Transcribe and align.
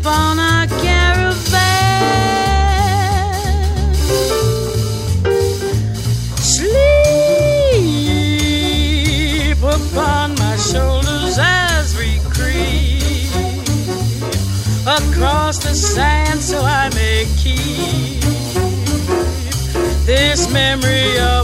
Upon 0.00 0.38
caravan. 0.80 1.50
Sleep 6.40 6.78
upon 9.58 10.34
my 10.36 10.56
shoulders 10.56 11.38
as 11.38 11.96
we 11.98 12.18
creep 12.30 13.30
across 14.86 15.58
the 15.58 15.74
sand 15.74 16.40
so 16.40 16.62
I 16.62 16.88
may 16.94 17.26
keep 17.36 18.22
this 20.06 20.50
memory 20.50 21.18
of 21.18 21.39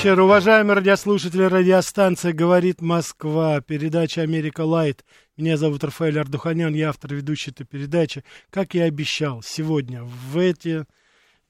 вечер, 0.00 0.18
уважаемые 0.18 0.76
радиослушатели. 0.76 1.42
Радиостанция 1.42 2.32
«Говорит 2.32 2.80
Москва». 2.80 3.60
Передача 3.60 4.22
«Америка 4.22 4.62
Лайт». 4.62 5.04
Меня 5.36 5.58
зовут 5.58 5.84
Рафаэль 5.84 6.18
Ардуханян, 6.18 6.72
я 6.72 6.88
автор 6.88 7.14
ведущей 7.14 7.50
этой 7.50 7.66
передачи. 7.66 8.24
Как 8.48 8.72
я 8.72 8.86
и 8.86 8.88
обещал, 8.88 9.42
сегодня 9.42 10.02
в 10.02 10.38
эти 10.38 10.86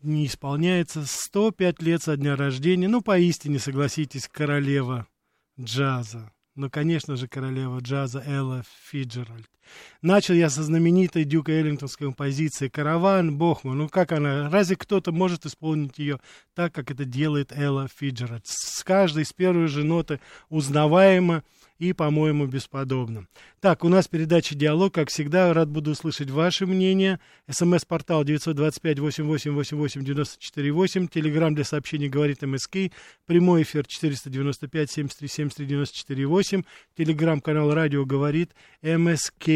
дни 0.02 0.26
исполняется 0.26 1.04
105 1.06 1.80
лет 1.80 2.02
со 2.02 2.16
дня 2.16 2.34
рождения. 2.34 2.88
Ну, 2.88 3.02
поистине, 3.02 3.60
согласитесь, 3.60 4.26
королева 4.26 5.06
джаза. 5.60 6.32
Ну, 6.60 6.68
конечно 6.68 7.16
же, 7.16 7.26
королева 7.26 7.78
джаза 7.78 8.22
Элла 8.26 8.64
Фиджеральд. 8.90 9.48
Начал 10.02 10.34
я 10.34 10.50
со 10.50 10.62
знаменитой 10.62 11.24
Дюка 11.24 11.52
Эллингтонской 11.52 12.08
композиции 12.08 12.68
«Караван 12.68 13.38
Бохма». 13.38 13.72
Ну, 13.72 13.88
как 13.88 14.12
она? 14.12 14.50
Разве 14.50 14.76
кто-то 14.76 15.10
может 15.10 15.46
исполнить 15.46 15.98
ее 15.98 16.20
так, 16.54 16.74
как 16.74 16.90
это 16.90 17.06
делает 17.06 17.50
Элла 17.56 17.88
Фиджеральд? 17.88 18.46
С 18.46 18.84
каждой, 18.84 19.24
с 19.24 19.32
первой 19.32 19.68
же 19.68 19.84
ноты 19.84 20.20
узнаваемо 20.50 21.44
и, 21.80 21.92
по-моему, 21.94 22.46
бесподобно. 22.46 23.26
Так, 23.60 23.84
у 23.84 23.88
нас 23.88 24.06
передача 24.06 24.54
«Диалог», 24.54 24.94
как 24.94 25.08
всегда, 25.08 25.52
рад 25.54 25.70
буду 25.70 25.92
услышать 25.92 26.28
ваше 26.30 26.66
мнение. 26.66 27.18
СМС-портал 27.48 28.22
925-88-88-94-8, 28.24 31.08
телеграмм 31.08 31.54
для 31.54 31.64
сообщений 31.64 32.10
«Говорит 32.10 32.42
МСК», 32.42 32.90
прямой 33.24 33.62
эфир 33.62 33.86
495-73-73-94-8, 33.86 36.66
телеграмм-канал 36.96 37.72
«Радио 37.72 38.04
говорит 38.04 38.50
МСК». 38.82 39.48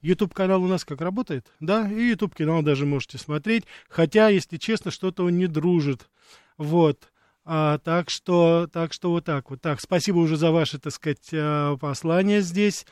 YouTube 0.00 0.32
канал 0.32 0.62
у 0.62 0.68
нас 0.68 0.86
как 0.86 1.02
работает, 1.02 1.52
да, 1.60 1.86
и 1.90 2.08
YouTube 2.08 2.34
канал 2.34 2.62
даже 2.62 2.86
можете 2.86 3.18
смотреть, 3.18 3.64
хотя, 3.90 4.28
если 4.28 4.56
честно, 4.56 4.90
что-то 4.90 5.24
он 5.24 5.36
не 5.36 5.48
дружит, 5.48 6.08
вот. 6.56 7.10
А, 7.50 7.78
так 7.78 8.10
что, 8.10 8.68
так 8.70 8.92
что 8.92 9.10
вот 9.10 9.24
так 9.24 9.48
вот. 9.48 9.62
Так, 9.62 9.80
спасибо 9.80 10.18
уже 10.18 10.36
за 10.36 10.50
ваше, 10.50 10.78
так 10.78 10.92
сказать, 10.92 11.30
а, 11.32 11.78
послание 11.78 12.42
здесь. 12.42 12.84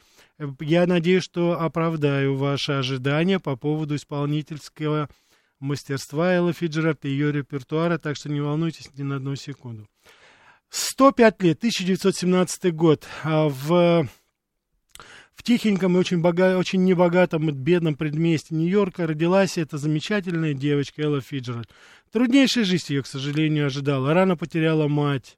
Я 0.60 0.86
надеюсь, 0.86 1.24
что 1.24 1.60
оправдаю 1.60 2.36
ваши 2.36 2.72
ожидания 2.72 3.38
по 3.38 3.56
поводу 3.56 3.96
исполнительского 3.96 5.10
мастерства 5.60 6.32
Элла 6.32 6.54
Фиджеральд 6.54 7.04
и 7.04 7.10
ее 7.10 7.32
репертуара, 7.32 7.98
так 7.98 8.16
что 8.16 8.30
не 8.30 8.40
волнуйтесь 8.40 8.88
ни 8.96 9.02
на 9.02 9.16
одну 9.16 9.36
секунду. 9.36 9.86
105 10.70 11.42
лет, 11.42 11.58
1917 11.58 12.74
год. 12.74 13.06
А, 13.24 13.50
в 13.50 14.08
в 15.36 15.42
тихеньком 15.42 15.96
и 15.96 16.00
очень, 16.00 16.20
бога... 16.20 16.56
очень 16.56 16.82
небогатом, 16.84 17.50
бедном 17.52 17.94
предместе 17.94 18.54
Нью-Йорка 18.54 19.06
родилась 19.06 19.58
эта 19.58 19.78
замечательная 19.78 20.54
девочка 20.54 21.02
Элла 21.02 21.20
Фиджеральд. 21.20 21.68
Труднейшая 22.10 22.64
жизнь 22.64 22.86
ее, 22.88 23.02
к 23.02 23.06
сожалению, 23.06 23.66
ожидала. 23.66 24.14
Рано 24.14 24.36
потеряла 24.36 24.88
мать, 24.88 25.36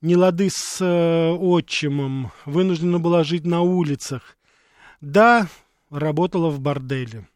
не 0.00 0.16
лады 0.16 0.48
с 0.50 0.80
э, 0.80 1.32
отчимом, 1.32 2.30
вынуждена 2.46 3.00
была 3.00 3.24
жить 3.24 3.44
на 3.44 3.62
улицах. 3.62 4.36
Да, 5.00 5.48
работала 5.90 6.48
в 6.48 6.60
борделе. 6.60 7.26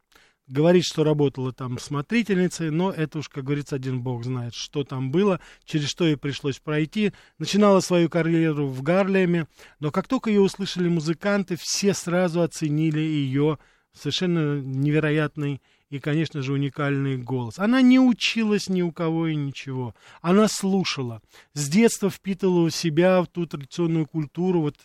Говорит, 0.48 0.84
что 0.86 1.04
работала 1.04 1.52
там 1.52 1.78
смотрительницей, 1.78 2.70
но 2.70 2.90
это 2.90 3.18
уж, 3.18 3.28
как 3.28 3.44
говорится, 3.44 3.76
один 3.76 4.00
бог 4.00 4.24
знает, 4.24 4.54
что 4.54 4.82
там 4.82 5.10
было, 5.10 5.40
через 5.66 5.88
что 5.90 6.06
ей 6.06 6.16
пришлось 6.16 6.58
пройти. 6.58 7.12
Начинала 7.38 7.80
свою 7.80 8.08
карьеру 8.08 8.66
в 8.66 8.80
Гарлеме, 8.82 9.46
но 9.78 9.90
как 9.90 10.08
только 10.08 10.30
ее 10.30 10.40
услышали 10.40 10.88
музыканты, 10.88 11.56
все 11.60 11.92
сразу 11.92 12.40
оценили 12.40 12.98
ее 12.98 13.58
совершенно 13.92 14.58
невероятный 14.60 15.60
и, 15.90 15.98
конечно 15.98 16.40
же, 16.40 16.54
уникальный 16.54 17.18
голос. 17.18 17.58
Она 17.58 17.82
не 17.82 17.98
училась 18.00 18.70
ни 18.70 18.80
у 18.80 18.90
кого 18.90 19.26
и 19.26 19.34
ничего. 19.34 19.94
Она 20.22 20.48
слушала. 20.48 21.20
С 21.52 21.68
детства 21.68 22.08
впитывала 22.08 22.66
у 22.66 22.70
себя 22.70 23.22
ту 23.24 23.46
традиционную 23.46 24.06
культуру, 24.06 24.62
вот 24.62 24.76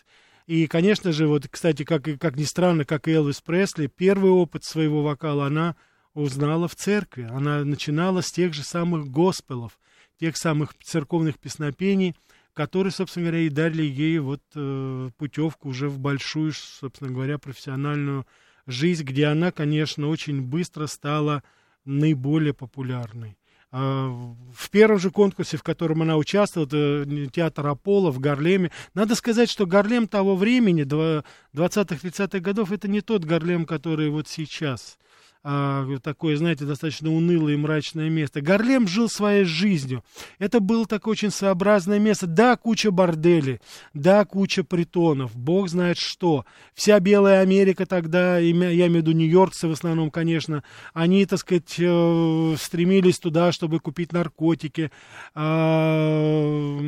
и, 0.46 0.66
конечно 0.66 1.12
же, 1.12 1.26
вот, 1.26 1.48
кстати, 1.48 1.84
как, 1.84 2.04
как 2.18 2.36
ни 2.36 2.44
странно, 2.44 2.84
как 2.84 3.08
и 3.08 3.12
Элвис 3.12 3.40
Пресли, 3.40 3.86
первый 3.86 4.30
опыт 4.30 4.64
своего 4.64 5.02
вокала 5.02 5.46
она 5.46 5.76
узнала 6.12 6.68
в 6.68 6.76
церкви. 6.76 7.26
Она 7.30 7.64
начинала 7.64 8.20
с 8.20 8.30
тех 8.30 8.52
же 8.52 8.62
самых 8.62 9.08
госпелов, 9.08 9.78
тех 10.20 10.36
самых 10.36 10.74
церковных 10.82 11.38
песнопений, 11.38 12.14
которые, 12.52 12.92
собственно 12.92 13.26
говоря, 13.26 13.44
и 13.44 13.48
дали 13.48 13.82
ей 13.82 14.18
вот 14.18 14.42
э, 14.54 15.10
путевку 15.16 15.70
уже 15.70 15.88
в 15.88 15.98
большую, 15.98 16.52
собственно 16.52 17.10
говоря, 17.10 17.38
профессиональную 17.38 18.26
жизнь, 18.66 19.04
где 19.04 19.26
она, 19.26 19.50
конечно, 19.50 20.08
очень 20.08 20.42
быстро 20.42 20.86
стала 20.86 21.42
наиболее 21.84 22.54
популярной. 22.54 23.36
А, 23.76 24.08
в 24.54 24.70
первом 24.70 25.00
же 25.00 25.10
конкурсе, 25.10 25.56
в 25.56 25.64
котором 25.64 26.02
она 26.02 26.16
участвовала, 26.16 26.68
это 26.68 27.28
театр 27.32 27.66
Аполло 27.66 28.12
в 28.12 28.20
Гарлеме. 28.20 28.70
Надо 28.94 29.16
сказать, 29.16 29.50
что 29.50 29.66
Гарлем 29.66 30.06
того 30.06 30.36
времени, 30.36 30.84
20-30-х 30.84 32.38
годов, 32.38 32.70
это 32.70 32.86
не 32.86 33.00
тот 33.00 33.24
Гарлем, 33.24 33.66
который 33.66 34.10
вот 34.10 34.28
сейчас 34.28 34.96
а, 35.46 35.86
такое, 36.02 36.38
знаете, 36.38 36.64
достаточно 36.64 37.12
унылое 37.12 37.52
и 37.52 37.58
мрачное 37.58 38.08
место. 38.08 38.40
Гарлем 38.40 38.88
жил 38.88 39.10
своей 39.10 39.44
жизнью. 39.44 40.02
Это 40.38 40.58
было 40.58 40.86
такое 40.86 41.12
очень 41.12 41.30
своеобразное 41.30 41.98
место. 41.98 42.26
Да, 42.26 42.56
куча 42.56 42.90
борделей, 42.90 43.60
да, 43.92 44.24
куча 44.24 44.64
притонов, 44.64 45.36
бог 45.36 45.68
знает 45.68 45.98
что. 45.98 46.46
Вся 46.72 46.98
Белая 46.98 47.42
Америка 47.42 47.84
тогда, 47.84 48.38
я 48.38 48.50
имею 48.52 48.90
в 48.90 48.96
виду 48.96 49.12
нью-йоркцы 49.12 49.68
в 49.68 49.72
основном, 49.72 50.10
конечно, 50.10 50.64
они, 50.94 51.26
так 51.26 51.38
сказать, 51.40 51.74
э, 51.78 52.56
стремились 52.58 53.18
туда, 53.18 53.52
чтобы 53.52 53.80
купить 53.80 54.12
наркотики, 54.12 54.90
а, 55.34 56.78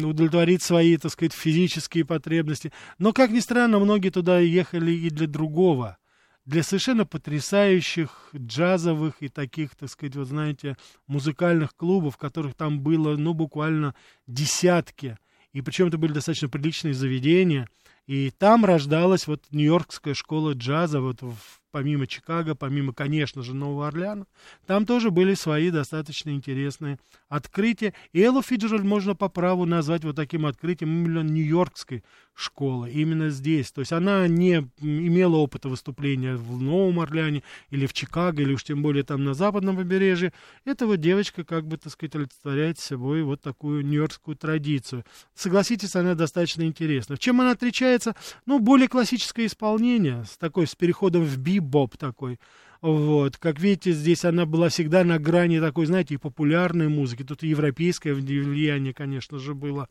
удовлетворить 0.00 0.62
свои, 0.62 0.96
так 0.96 1.10
сказать, 1.10 1.32
физические 1.32 2.04
потребности. 2.04 2.72
Но, 2.98 3.12
как 3.12 3.30
ни 3.30 3.40
странно, 3.40 3.80
многие 3.80 4.10
туда 4.10 4.38
ехали 4.38 4.92
и 4.92 5.10
для 5.10 5.26
другого 5.26 5.98
для 6.46 6.62
совершенно 6.62 7.04
потрясающих 7.04 8.30
джазовых 8.34 9.16
и 9.20 9.28
таких, 9.28 9.74
так 9.74 9.90
сказать, 9.90 10.14
вот 10.14 10.28
знаете, 10.28 10.76
музыкальных 11.08 11.74
клубов, 11.74 12.16
которых 12.16 12.54
там 12.54 12.80
было, 12.80 13.16
ну, 13.16 13.34
буквально 13.34 13.94
десятки. 14.28 15.18
И 15.52 15.60
причем 15.60 15.88
это 15.88 15.98
были 15.98 16.12
достаточно 16.12 16.48
приличные 16.48 16.94
заведения. 16.94 17.68
И 18.06 18.30
там 18.30 18.64
рождалась 18.64 19.26
вот 19.26 19.42
Нью-Йоркская 19.50 20.14
школа 20.14 20.52
джаза, 20.52 21.00
вот 21.00 21.22
в 21.22 21.60
помимо 21.76 22.06
Чикаго, 22.06 22.54
помимо, 22.54 22.94
конечно 22.94 23.42
же, 23.42 23.54
Нового 23.54 23.88
Орлеана, 23.88 24.26
там 24.66 24.86
тоже 24.86 25.10
были 25.10 25.34
свои 25.34 25.70
достаточно 25.70 26.30
интересные 26.30 26.98
открытия. 27.28 27.92
И 28.14 28.22
Эллу 28.22 28.40
Фиджеральд 28.40 28.82
можно 28.82 29.14
по 29.14 29.28
праву 29.28 29.66
назвать 29.66 30.02
вот 30.02 30.16
таким 30.16 30.46
открытием 30.46 30.88
именно 30.88 31.20
нью-йоркской 31.20 32.02
школы, 32.36 32.90
именно 32.90 33.30
здесь. 33.30 33.72
То 33.72 33.80
есть 33.80 33.92
она 33.92 34.28
не 34.28 34.68
имела 34.80 35.36
опыта 35.36 35.68
выступления 35.68 36.36
в 36.36 36.60
Новом 36.60 37.00
Орлеане 37.00 37.42
или 37.70 37.86
в 37.86 37.92
Чикаго, 37.92 38.42
или 38.42 38.52
уж 38.52 38.62
тем 38.62 38.82
более 38.82 39.04
там 39.04 39.24
на 39.24 39.34
западном 39.34 39.76
побережье. 39.76 40.32
Эта 40.64 40.86
вот 40.86 41.00
девочка, 41.00 41.44
как 41.44 41.66
бы, 41.66 41.78
так 41.78 41.92
сказать, 41.92 42.14
олицетворяет 42.14 42.78
собой 42.78 43.22
вот 43.22 43.40
такую 43.40 43.84
нью-йоркскую 43.86 44.36
традицию. 44.36 45.04
Согласитесь, 45.34 45.96
она 45.96 46.14
достаточно 46.14 46.62
интересна. 46.62 47.16
В 47.16 47.18
чем 47.18 47.40
она 47.40 47.52
отличается? 47.52 48.14
Ну, 48.44 48.60
более 48.60 48.88
классическое 48.88 49.46
исполнение, 49.46 50.24
с 50.24 50.36
такой, 50.36 50.66
с 50.66 50.74
переходом 50.74 51.24
в 51.24 51.38
биб 51.38 51.65
бибоп 51.66 51.96
такой. 51.96 52.38
Вот, 52.80 53.36
как 53.36 53.58
видите, 53.58 53.92
здесь 53.92 54.24
она 54.24 54.46
была 54.46 54.68
всегда 54.68 55.02
на 55.04 55.18
грани 55.18 55.60
такой, 55.60 55.86
знаете, 55.86 56.14
и 56.14 56.18
популярной 56.18 56.88
музыки. 56.88 57.24
Тут 57.24 57.42
и 57.42 57.48
европейское 57.48 58.14
влияние, 58.14 58.94
конечно 58.94 59.38
же, 59.38 59.54
было. 59.54 59.88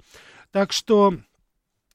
Так 0.52 0.72
что, 0.72 1.18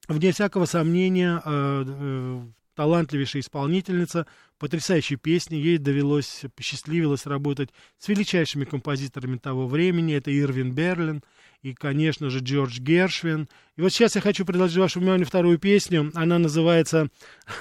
вне 0.09 0.33
всякого 0.33 0.67
сомнения, 0.67 1.41
э, 1.45 1.85
э, 1.87 2.43
талантливейшая 2.75 3.43
исполнительница, 3.43 4.27
потрясающие 4.59 5.19
песни. 5.19 5.57
Ей 5.57 5.79
довелось, 5.79 6.45
посчастливилось 6.55 7.27
работать 7.27 7.71
с 7.99 8.09
величайшими 8.09 8.65
композиторами 8.65 9.39
того 9.39 9.69
времени. 9.69 10.15
Это 10.15 10.37
Ирвин 10.37 10.73
Берлин, 10.73 11.23
и, 11.63 11.75
конечно 11.75 12.31
же, 12.31 12.41
Джордж 12.41 12.81
Гершвин. 12.81 13.49
И 13.77 13.83
вот 13.83 13.93
сейчас 13.93 14.15
я 14.15 14.21
хочу 14.21 14.45
предложить 14.45 14.79
вашему 14.79 15.05
вниманию 15.05 15.27
вторую 15.27 15.59
песню. 15.59 16.11
Она 16.15 16.39
называется 16.39 17.09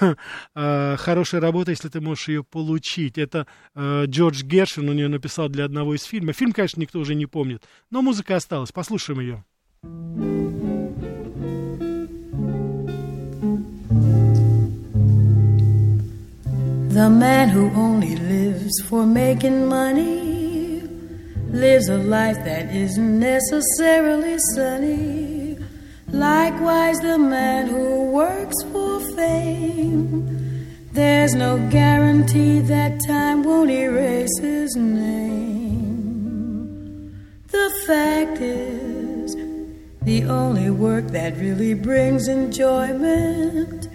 э, 0.54 0.96
«Хорошая 0.96 1.40
работа, 1.40 1.70
если 1.70 1.88
ты 1.88 2.00
можешь 2.00 2.28
ее 2.28 2.42
получить». 2.42 3.18
Это 3.18 3.46
э, 3.74 4.04
Джордж 4.06 4.42
Гершвин 4.42 4.88
у 4.88 4.92
нее 4.92 5.08
написал 5.08 5.48
для 5.48 5.64
одного 5.64 5.94
из 5.94 6.04
фильмов. 6.04 6.36
Фильм, 6.36 6.52
конечно, 6.52 6.80
никто 6.80 6.98
уже 6.98 7.14
не 7.14 7.26
помнит, 7.26 7.64
но 7.90 8.00
музыка 8.02 8.36
осталась. 8.36 8.72
Послушаем 8.72 9.20
ее. 9.20 9.44
The 16.92 17.08
man 17.08 17.48
who 17.50 17.70
only 17.76 18.16
lives 18.16 18.80
for 18.88 19.06
making 19.06 19.68
money 19.68 20.29
lives 21.52 21.88
a 21.88 21.98
life 21.98 22.36
that 22.44 22.74
isn't 22.74 23.18
necessarily 23.18 24.38
sunny. 24.54 25.58
Likewise, 26.08 26.98
the 27.00 27.18
man 27.18 27.68
who 27.68 28.04
works 28.10 28.56
for 28.72 29.00
fame, 29.16 30.66
there's 30.92 31.34
no 31.34 31.58
guarantee 31.70 32.60
that 32.60 33.00
time 33.06 33.42
won't 33.42 33.70
erase 33.70 34.38
his 34.40 34.74
name. 34.76 35.10
The 37.48 37.70
fact 37.86 38.40
is, 38.40 39.34
the 40.02 40.24
only 40.24 40.70
work 40.70 41.08
that 41.08 41.36
really 41.36 41.74
brings 41.74 42.28
enjoyment 42.28 43.88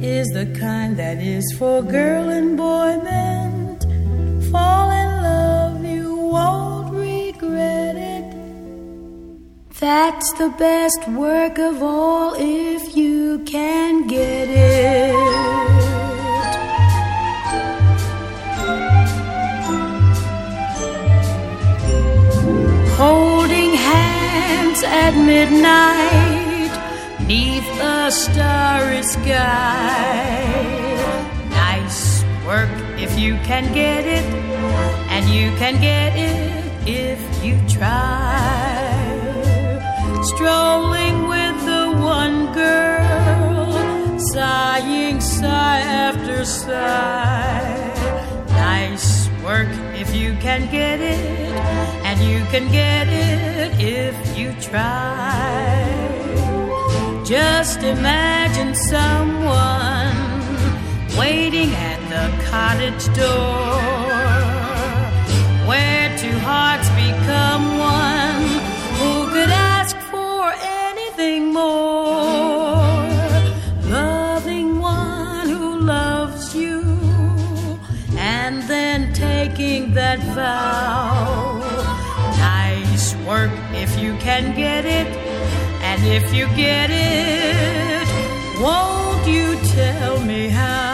is 0.00 0.28
the 0.28 0.46
kind 0.58 0.96
that 0.98 1.18
is 1.18 1.44
for 1.58 1.82
girl 1.82 2.28
and 2.28 2.56
boy 2.56 2.96
meant. 3.02 3.82
Fall 4.50 4.90
That's 9.88 10.32
the 10.34 10.50
best 10.50 11.08
work 11.08 11.58
of 11.58 11.82
all 11.82 12.34
if 12.36 12.94
you 12.94 13.38
can 13.46 14.06
get 14.06 14.48
it. 14.50 15.14
Holding 23.00 23.72
hands 23.90 24.82
at 24.82 25.14
midnight, 25.16 26.72
neath 27.26 27.70
a 27.80 28.10
starry 28.10 29.02
sky. 29.02 30.44
Nice 31.64 32.22
work 32.46 32.68
if 32.98 33.18
you 33.18 33.36
can 33.48 33.72
get 33.72 34.04
it, 34.04 34.26
and 35.08 35.24
you 35.30 35.50
can 35.56 35.80
get 35.80 36.12
it 36.14 36.62
if 36.86 37.20
you 37.42 37.56
try. 37.70 38.57
Strolling 40.34 41.26
with 41.26 41.56
the 41.64 41.84
one 42.02 42.52
girl, 42.52 44.18
sighing 44.18 45.20
sigh 45.20 45.80
after 45.80 46.44
sigh. 46.44 47.92
Nice 48.50 49.30
work 49.42 49.68
if 49.94 50.14
you 50.14 50.34
can 50.34 50.70
get 50.70 51.00
it, 51.00 51.18
and 52.04 52.20
you 52.20 52.44
can 52.52 52.70
get 52.70 53.08
it 53.08 53.72
if 53.80 54.16
you 54.36 54.52
try. 54.60 55.48
Just 57.24 57.78
imagine 57.78 58.74
someone 58.74 60.16
waiting 61.18 61.70
at 61.90 62.00
the 62.12 62.26
cottage 62.50 63.06
door 63.16 63.80
where 65.66 66.16
two 66.18 66.38
hearts 66.40 66.88
become 66.90 67.78
one. 67.78 68.07
More? 71.58 73.08
Loving 74.00 74.68
one 74.80 75.48
who 75.48 75.80
loves 75.96 76.54
you 76.54 76.80
and 78.16 78.62
then 78.72 79.12
taking 79.12 79.94
that 79.94 80.20
vow. 80.36 81.58
Nice 82.52 83.14
work 83.28 83.54
if 83.84 83.90
you 84.02 84.12
can 84.26 84.44
get 84.64 84.84
it, 84.84 85.08
and 85.90 86.00
if 86.18 86.24
you 86.36 86.46
get 86.66 86.88
it, 86.90 88.06
won't 88.64 89.26
you 89.26 89.46
tell 89.76 90.20
me 90.30 90.48
how? 90.48 90.87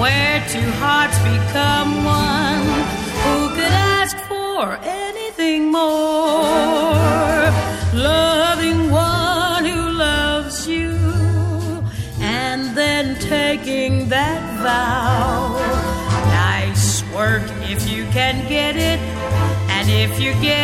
where 0.01 0.39
two 0.49 0.71
hearts 0.83 1.19
become 1.19 2.05
one. 2.05 2.67
Who 3.25 3.49
could 3.57 3.75
ask 3.99 4.17
for 4.29 4.79
anything 4.83 5.71
more? 5.71 7.51
Loving 7.95 8.91
one 8.91 9.65
who 9.65 9.91
loves 9.91 10.67
you 10.69 10.93
and 12.21 12.77
then 12.77 13.19
taking 13.21 14.09
that 14.09 14.43
vow. 14.63 15.59
Nice 16.29 17.03
work 17.15 17.43
if 17.63 17.89
you 17.91 18.05
can 18.07 18.49
get 18.49 18.77
it, 18.77 19.01
and 19.71 19.89
if 19.91 20.21
you 20.21 20.33
get 20.41 20.62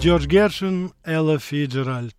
Джордж 0.00 0.26
Гершин, 0.26 0.92
Элла 1.04 1.38
Фиджеральд. 1.38 2.14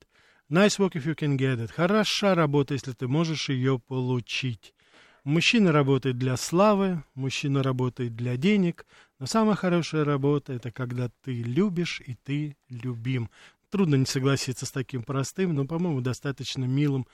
Nice 0.50 0.80
work 0.80 0.94
if 0.96 1.06
you 1.06 1.16
can 1.16 1.38
get 1.38 1.60
it. 1.60 1.72
Хороша 1.72 2.34
работа, 2.34 2.74
если 2.74 2.92
ты 2.92 3.08
можешь 3.08 3.50
ее 3.50 3.80
получить. 3.80 4.74
Мужчина 5.24 5.72
работает 5.72 6.18
для 6.18 6.38
славы, 6.38 7.04
мужчина 7.14 7.62
работает 7.62 8.16
для 8.16 8.36
денег, 8.36 8.86
но 9.20 9.26
самая 9.26 9.56
хорошая 9.56 10.06
работа 10.06 10.54
это 10.54 10.72
когда 10.72 11.10
ты 11.24 11.44
любишь 11.44 12.02
и 12.06 12.16
ты 12.16 12.58
любим. 12.70 13.30
Трудно 13.70 13.96
не 13.96 14.06
согласиться 14.06 14.66
с 14.66 14.72
таким 14.72 15.04
простым, 15.04 15.54
но, 15.54 15.66
по-моему, 15.66 16.02
достаточно 16.02 16.64
милым 16.64 17.06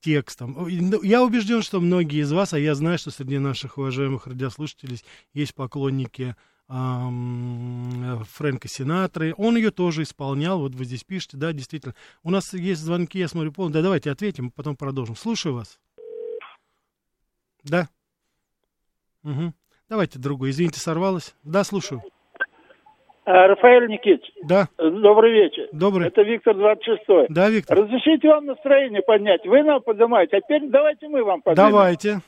текстом. 0.00 0.56
Ну, 0.58 1.02
Я 1.02 1.22
убежден, 1.22 1.62
что 1.62 1.80
многие 1.80 2.22
из 2.22 2.32
вас, 2.32 2.52
а 2.52 2.58
я 2.58 2.74
знаю, 2.74 2.98
что 2.98 3.10
среди 3.10 3.38
наших 3.38 3.78
уважаемых 3.78 4.26
радиослушателей 4.26 5.00
есть 5.32 5.54
поклонники 5.54 6.36
Фрэнка 6.72 8.66
Синатры. 8.66 9.34
Он 9.36 9.56
ее 9.56 9.70
тоже 9.70 10.02
исполнял. 10.02 10.58
Вот 10.60 10.74
вы 10.74 10.84
здесь 10.84 11.04
пишете, 11.04 11.36
да, 11.36 11.52
действительно. 11.52 11.94
У 12.22 12.30
нас 12.30 12.54
есть 12.54 12.80
звонки, 12.80 13.18
я 13.18 13.28
смотрю, 13.28 13.52
полно. 13.52 13.72
Да, 13.72 13.82
давайте 13.82 14.10
ответим, 14.10 14.50
потом 14.50 14.76
продолжим. 14.76 15.14
Слушаю 15.14 15.54
вас. 15.54 15.78
Да. 17.62 17.88
Угу. 19.22 19.52
Давайте 19.88 20.18
другой. 20.18 20.50
Извините, 20.50 20.80
сорвалась. 20.80 21.34
Да, 21.42 21.62
слушаю. 21.62 22.02
А, 23.24 23.46
Рафаэль 23.46 23.86
Никитич, 23.88 24.32
Да, 24.42 24.68
добрый 24.78 25.32
вечер. 25.32 25.68
добрый. 25.72 26.08
Это 26.08 26.22
Виктор 26.22 26.56
26 26.56 27.02
Да, 27.28 27.50
Виктор. 27.50 27.78
Разрешите 27.78 28.28
вам 28.28 28.46
настроение 28.46 29.00
поднять. 29.02 29.46
Вы 29.46 29.62
нам 29.62 29.80
поднимаете, 29.80 30.38
а 30.38 30.40
теперь 30.40 30.68
давайте 30.70 31.06
мы 31.08 31.22
вам 31.22 31.40
поднимем. 31.40 31.70
Давайте. 31.70 32.20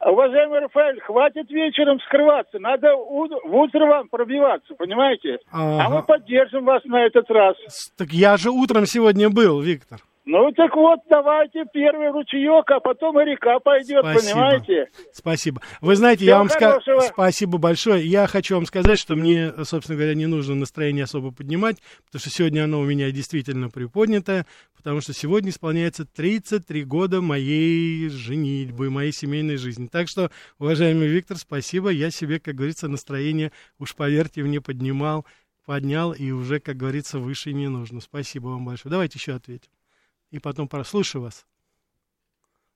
Уважаемый 0.00 0.60
Рафаэль, 0.60 1.00
хватит 1.00 1.50
вечером 1.50 1.98
скрываться. 2.00 2.58
Надо 2.60 2.94
в 2.94 3.54
утро 3.56 3.84
вам 3.86 4.08
пробиваться, 4.08 4.74
понимаете? 4.74 5.38
А 5.50 5.80
Ага. 5.86 5.96
мы 5.96 6.02
поддержим 6.04 6.64
вас 6.64 6.84
на 6.84 7.04
этот 7.04 7.28
раз. 7.30 7.56
Так 7.96 8.10
я 8.10 8.36
же 8.36 8.50
утром 8.50 8.86
сегодня 8.86 9.28
был, 9.28 9.60
Виктор. 9.60 9.98
Ну 10.30 10.52
так 10.52 10.76
вот, 10.76 11.00
давайте 11.08 11.64
первый 11.72 12.10
ручеек, 12.10 12.70
а 12.70 12.80
потом 12.80 13.18
и 13.18 13.24
река 13.24 13.60
пойдет, 13.60 14.00
Спасибо. 14.00 14.34
понимаете? 14.34 14.88
Спасибо. 15.10 15.62
Вы 15.80 15.96
знаете, 15.96 16.18
Всего 16.18 16.30
я 16.30 16.38
вам 16.38 16.50
скажу... 16.50 17.00
Спасибо 17.00 17.56
большое. 17.56 18.06
Я 18.06 18.26
хочу 18.26 18.56
вам 18.56 18.66
сказать, 18.66 18.98
что 18.98 19.16
мне, 19.16 19.54
собственно 19.64 19.96
говоря, 19.96 20.14
не 20.14 20.26
нужно 20.26 20.54
настроение 20.54 21.04
особо 21.04 21.30
поднимать, 21.30 21.78
потому 22.04 22.20
что 22.20 22.28
сегодня 22.28 22.64
оно 22.64 22.80
у 22.80 22.84
меня 22.84 23.10
действительно 23.10 23.70
приподнятое, 23.70 24.44
потому 24.76 25.00
что 25.00 25.14
сегодня 25.14 25.48
исполняется 25.48 26.04
33 26.04 26.84
года 26.84 27.22
моей 27.22 28.10
женитьбы, 28.10 28.90
моей 28.90 29.12
семейной 29.12 29.56
жизни. 29.56 29.86
Так 29.86 30.08
что, 30.08 30.30
уважаемый 30.58 31.08
Виктор, 31.08 31.38
спасибо. 31.38 31.88
Я 31.88 32.10
себе, 32.10 32.38
как 32.38 32.54
говорится, 32.54 32.86
настроение, 32.86 33.50
уж 33.78 33.94
поверьте 33.94 34.42
мне, 34.42 34.60
поднимал, 34.60 35.24
поднял, 35.64 36.12
и 36.12 36.32
уже, 36.32 36.60
как 36.60 36.76
говорится, 36.76 37.18
выше 37.18 37.54
не 37.54 37.68
нужно. 37.68 38.02
Спасибо 38.02 38.48
вам 38.48 38.66
большое. 38.66 38.90
Давайте 38.90 39.18
еще 39.18 39.32
ответим. 39.32 39.70
И 40.30 40.38
потом 40.38 40.68
прослушаю 40.68 41.22
вас. 41.22 41.46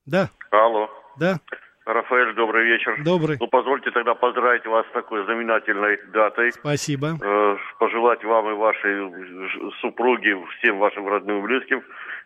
Да, 0.05 0.29
Алло. 0.51 0.89
да, 1.17 1.39
Рафаэль, 1.85 2.33
добрый 2.35 2.65
вечер. 2.65 3.03
добрый. 3.03 3.37
Ну, 3.39 3.47
позвольте 3.47 3.91
тогда 3.91 4.15
поздравить 4.15 4.65
вас 4.65 4.85
с 4.87 4.91
такой 4.93 5.23
знаменательной 5.25 5.97
датой. 6.13 6.51
Спасибо. 6.53 7.17
Э, 7.21 7.57
пожелать 7.77 8.23
вам 8.23 8.49
и 8.49 8.53
вашей 8.53 9.71
супруге, 9.81 10.37
всем 10.59 10.79
вашим 10.79 11.07
родным 11.07 11.39
и 11.39 11.41
близким, 11.41 11.83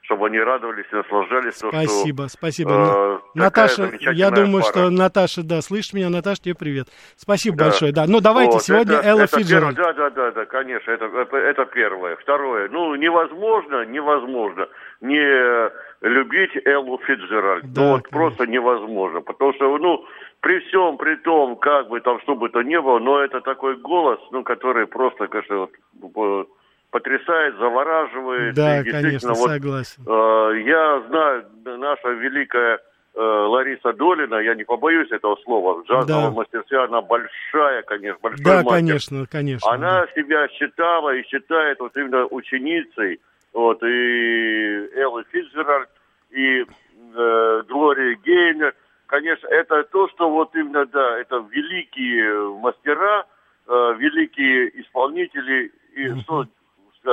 чтобы 0.08 0.28
они 0.28 0.40
радовались 0.40 0.86
и 0.92 0.96
наслаждались. 0.96 1.56
то, 1.58 1.68
что, 1.70 1.82
Спасибо, 1.84 2.26
спасибо. 2.30 2.72
э, 2.72 3.20
Наташа, 3.36 3.92
я 4.00 4.32
думаю, 4.32 4.64
пара. 4.64 4.72
что 4.72 4.90
Наташа, 4.90 5.44
да, 5.44 5.62
слышит 5.62 5.94
меня. 5.94 6.10
Наташа, 6.10 6.42
тебе 6.42 6.56
привет. 6.56 6.88
Спасибо 7.18 7.58
Да. 7.58 7.66
большое, 7.66 7.92
да. 7.92 8.06
Ну, 8.08 8.22
давайте, 8.22 8.54
Вот, 8.54 8.64
сегодня 8.64 8.96
это- 8.96 9.08
Элла 9.10 9.22
это 9.24 9.38
Фиджеральд. 9.38 9.76
первое- 9.76 9.94
Да, 9.94 10.10
да, 10.10 10.10
да, 10.10 10.32
да, 10.32 10.46
конечно, 10.46 10.92
это, 10.92 11.06
это, 11.06 11.38
это 11.38 11.66
первое. 11.66 12.16
Второе, 12.16 12.70
ну, 12.70 12.96
невозможно, 12.96 13.86
невозможно 13.86 14.68
не 15.02 15.70
любить 16.02 16.52
Эллу 16.66 17.00
Фиджеральд. 17.06 17.66
Да, 17.74 17.82
ну, 17.82 17.88
вот 17.92 18.04
конечно. 18.04 18.18
просто 18.18 18.48
невозможно. 18.48 19.20
Потому 19.22 19.54
что, 19.56 19.78
ну, 19.78 20.06
при 20.40 20.60
всем, 20.62 20.98
при 20.98 21.16
том, 21.18 21.58
как 21.58 21.90
бы 21.90 22.00
там, 22.00 22.22
что 22.22 22.36
бы 22.36 22.48
то 22.48 22.62
ни 22.62 22.78
было, 22.78 23.00
но 23.00 23.20
это 23.20 23.42
такой 23.42 23.76
голос, 23.76 24.20
ну, 24.32 24.44
который 24.44 24.88
просто, 24.88 25.28
конечно, 25.28 25.68
вот, 26.00 26.48
потрясает, 26.98 27.56
завораживает. 27.58 28.56
Да, 28.56 28.82
И 28.82 28.90
конечно, 28.90 29.34
вот, 29.34 29.50
согласен. 29.50 30.04
Э, 30.08 30.62
Я 30.66 31.02
знаю, 31.08 31.46
наша 31.66 32.10
великая 32.10 32.80
э, 33.14 33.20
Лариса 33.22 33.94
Долина, 33.94 34.36
я 34.36 34.56
не 34.56 34.64
побоюсь 34.64 35.12
этого 35.12 35.36
слова, 35.44 35.76
в 35.82 35.86
джазовом 35.86 36.06
Да. 36.08 36.32
мастерстве 36.32 36.80
она 36.80 37.02
большая, 37.02 37.84
конечно, 37.84 38.20
большой 38.22 38.44
Да, 38.44 38.56
мастер. 38.64 38.72
конечно, 38.72 39.26
конечно. 39.30 39.72
Она 39.72 40.08
себя 40.16 40.48
считала 40.50 41.14
и 41.16 41.24
считает 41.28 41.80
вот 41.80 41.96
именно 41.96 42.26
ученицей 42.26 43.20
вот, 43.54 43.82
и 43.84 44.90
Элла 44.96 45.24
Фитджеральд, 45.32 45.90
и 46.32 46.66
э, 47.16 47.64
Глория 47.68 48.16
Гейнер. 48.24 48.74
Конечно, 49.08 49.48
это 49.48 49.84
то, 49.84 50.10
что 50.10 50.30
вот 50.30 50.54
именно, 50.56 50.86
да, 50.86 51.20
это 51.20 51.38
великие 51.50 52.50
мастера, 52.60 53.26
э, 53.68 53.96
великие 53.98 54.82
исполнители, 54.82 55.72
и 55.96 56.08
что 56.22 56.46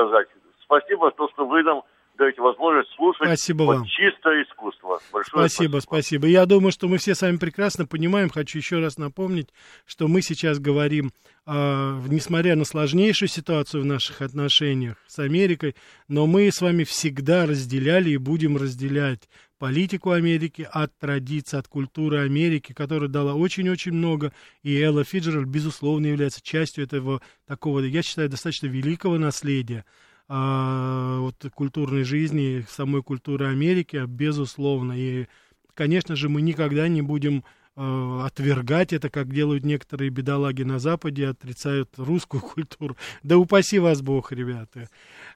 сказать, 0.03 0.27
спасибо, 0.63 1.11
то, 1.11 1.29
что 1.29 1.45
вы 1.45 1.63
нам 1.63 1.83
даете 2.17 2.41
возможность 2.41 2.89
слушать 2.95 3.27
Спасибо 3.27 3.63
вот 3.63 3.77
вам. 3.77 3.85
чистое 3.85 4.43
искусство. 4.43 4.99
Большое 5.11 5.49
Спасибо, 5.49 5.79
спасибо. 5.79 6.27
Я 6.27 6.45
думаю, 6.45 6.71
что 6.71 6.87
мы 6.87 6.97
все 6.97 7.13
с 7.13 7.21
вами 7.21 7.37
прекрасно 7.37 7.85
понимаем. 7.85 8.29
Хочу 8.29 8.57
еще 8.57 8.79
раз 8.79 8.97
напомнить, 8.97 9.49
что 9.85 10.07
мы 10.07 10.21
сейчас 10.21 10.59
говорим, 10.59 11.11
а, 11.45 11.99
несмотря 12.07 12.55
на 12.55 12.65
сложнейшую 12.65 13.29
ситуацию 13.29 13.83
в 13.83 13.85
наших 13.85 14.21
отношениях 14.21 14.95
с 15.07 15.19
Америкой, 15.19 15.75
но 16.07 16.25
мы 16.25 16.49
с 16.51 16.61
вами 16.61 16.83
всегда 16.83 17.45
разделяли 17.45 18.11
и 18.11 18.17
будем 18.17 18.57
разделять 18.57 19.29
политику 19.57 20.11
Америки 20.11 20.67
от 20.69 20.97
традиций, 20.97 21.59
от 21.59 21.67
культуры 21.67 22.19
Америки, 22.19 22.73
которая 22.73 23.09
дала 23.09 23.33
очень-очень 23.33 23.93
много, 23.93 24.33
и 24.63 24.77
Элла 24.79 25.03
Фиджеральд, 25.03 25.47
безусловно, 25.47 26.07
является 26.07 26.41
частью 26.41 26.83
этого 26.83 27.21
такого, 27.45 27.79
я 27.79 28.01
считаю, 28.01 28.29
достаточно 28.29 28.67
великого 28.67 29.17
наследия 29.17 29.85
а, 30.27 31.19
вот, 31.19 31.35
культурной 31.53 32.03
жизни, 32.03 32.65
самой 32.69 33.03
культуры 33.03 33.47
Америки, 33.47 34.03
безусловно. 34.07 34.93
И, 34.93 35.27
конечно 35.73 36.15
же, 36.15 36.29
мы 36.29 36.41
никогда 36.41 36.87
не 36.87 37.01
будем 37.01 37.43
э, 37.75 38.21
отвергать 38.25 38.93
это, 38.93 39.09
как 39.09 39.33
делают 39.33 39.65
некоторые 39.65 40.09
бедолаги 40.09 40.63
на 40.63 40.79
Западе, 40.79 41.27
отрицают 41.27 41.89
русскую 41.97 42.41
культуру. 42.55 42.95
Да 43.23 43.37
упаси 43.37 43.79
вас 43.79 44.01
Бог, 44.01 44.31
ребята. 44.31 44.89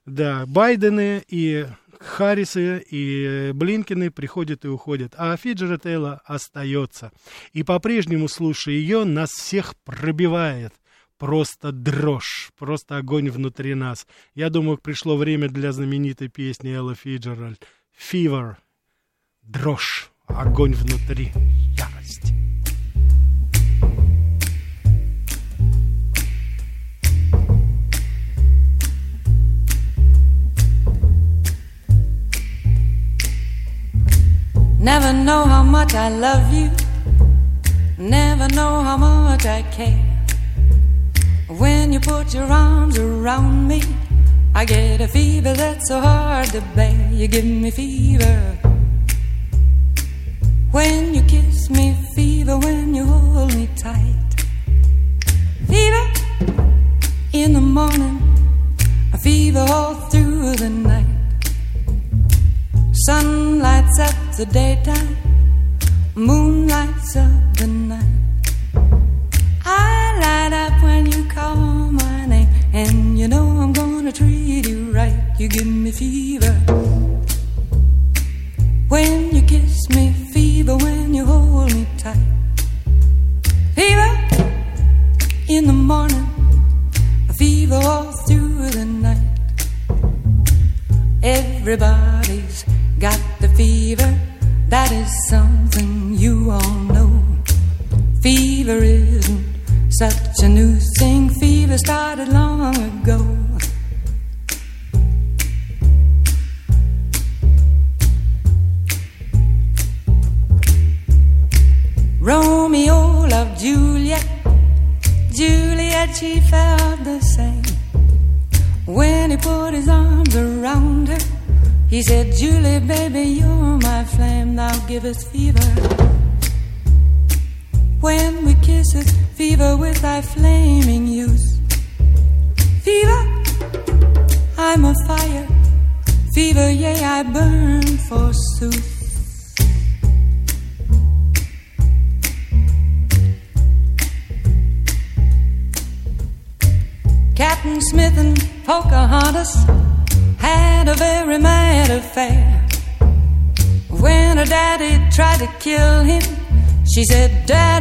Да, 0.05 0.45
Байдены 0.45 1.23
и 1.27 1.67
Харрисы 1.99 2.79
и 2.89 3.51
Блинкины 3.53 4.11
приходят 4.11 4.65
и 4.65 4.69
уходят, 4.69 5.13
а 5.17 5.35
Фиджера 5.35 5.77
Тейла 5.77 6.21
остается. 6.25 7.11
И 7.53 7.63
по-прежнему, 7.63 8.27
слушая 8.27 8.75
ее, 8.75 9.03
нас 9.03 9.29
всех 9.31 9.75
пробивает 9.83 10.73
просто 11.19 11.71
дрожь, 11.71 12.51
просто 12.57 12.97
огонь 12.97 13.29
внутри 13.29 13.75
нас. 13.75 14.07
Я 14.33 14.49
думаю, 14.49 14.77
пришло 14.77 15.17
время 15.17 15.49
для 15.49 15.71
знаменитой 15.71 16.29
песни 16.29 16.71
Элла 16.71 16.95
Фиджеральд. 16.95 17.63
Fever. 17.99 18.55
Дрожь. 19.41 20.09
Огонь 20.28 20.74
внутри. 20.74 21.32
Ярость. 21.76 22.32
Never 34.80 35.12
know 35.12 35.44
how 35.46 35.62
much 35.62 35.94
I 35.94 36.10
love 36.10 36.52
you. 36.52 36.70
Never 37.96 38.48
know 38.48 38.82
how 38.82 38.98
much 38.98 39.46
I 39.46 39.62
care. 39.70 40.04
When 41.48 41.92
you 41.92 42.00
put 42.00 42.34
your 42.34 42.44
arms 42.44 42.98
around 42.98 43.66
me, 43.66 43.82
I 44.54 44.64
get 44.64 45.00
a 45.00 45.08
fever 45.08 45.54
that's 45.54 45.88
so 45.88 46.00
hard 46.00 46.48
to 46.48 46.60
bear. 46.74 47.08
You 47.12 47.28
give 47.28 47.44
me 47.44 47.70
fever. 47.70 48.58
When 50.71 51.15
you 51.15 51.23
kiss 51.23 51.69
me, 51.71 51.95
fever 52.13 52.57
when 52.57 52.93
you 52.93 53.03
hold 53.03 53.55
me 53.55 53.67
tight. 53.75 54.29
Fever 55.67 56.05
in 57.33 57.53
the 57.53 57.61
morning, 57.61 58.17
a 59.11 59.17
fever 59.17 59.65
all 59.67 59.95
through 60.11 60.55
the 60.57 60.69
night. 60.69 61.05
Sun 63.05 63.59
lights 63.59 63.99
up 63.99 64.15
the 64.37 64.45
daytime, 64.45 65.17
moon 66.13 66.48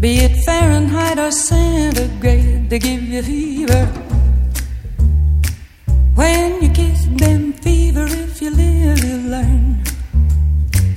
be 0.00 0.20
it 0.20 0.44
Fahrenheit 0.46 1.18
or 1.18 1.30
centigrade, 1.30 2.70
they 2.70 2.78
give 2.78 3.02
you 3.02 3.22
fever. 3.22 3.84
When 6.14 6.62
you 6.62 6.70
kiss 6.70 7.04
them, 7.22 7.52
fever, 7.52 8.06
if 8.08 8.40
you 8.40 8.50
live, 8.50 9.04
you 9.04 9.18
learn. 9.28 9.84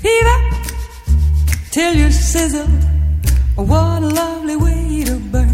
Fever, 0.04 0.40
till 1.72 1.94
you 1.94 2.12
sizzle. 2.12 2.68
What 3.56 4.04
a 4.04 4.08
lovely 4.08 4.56
way 4.56 5.04
to 5.04 5.20
burn. 5.20 5.53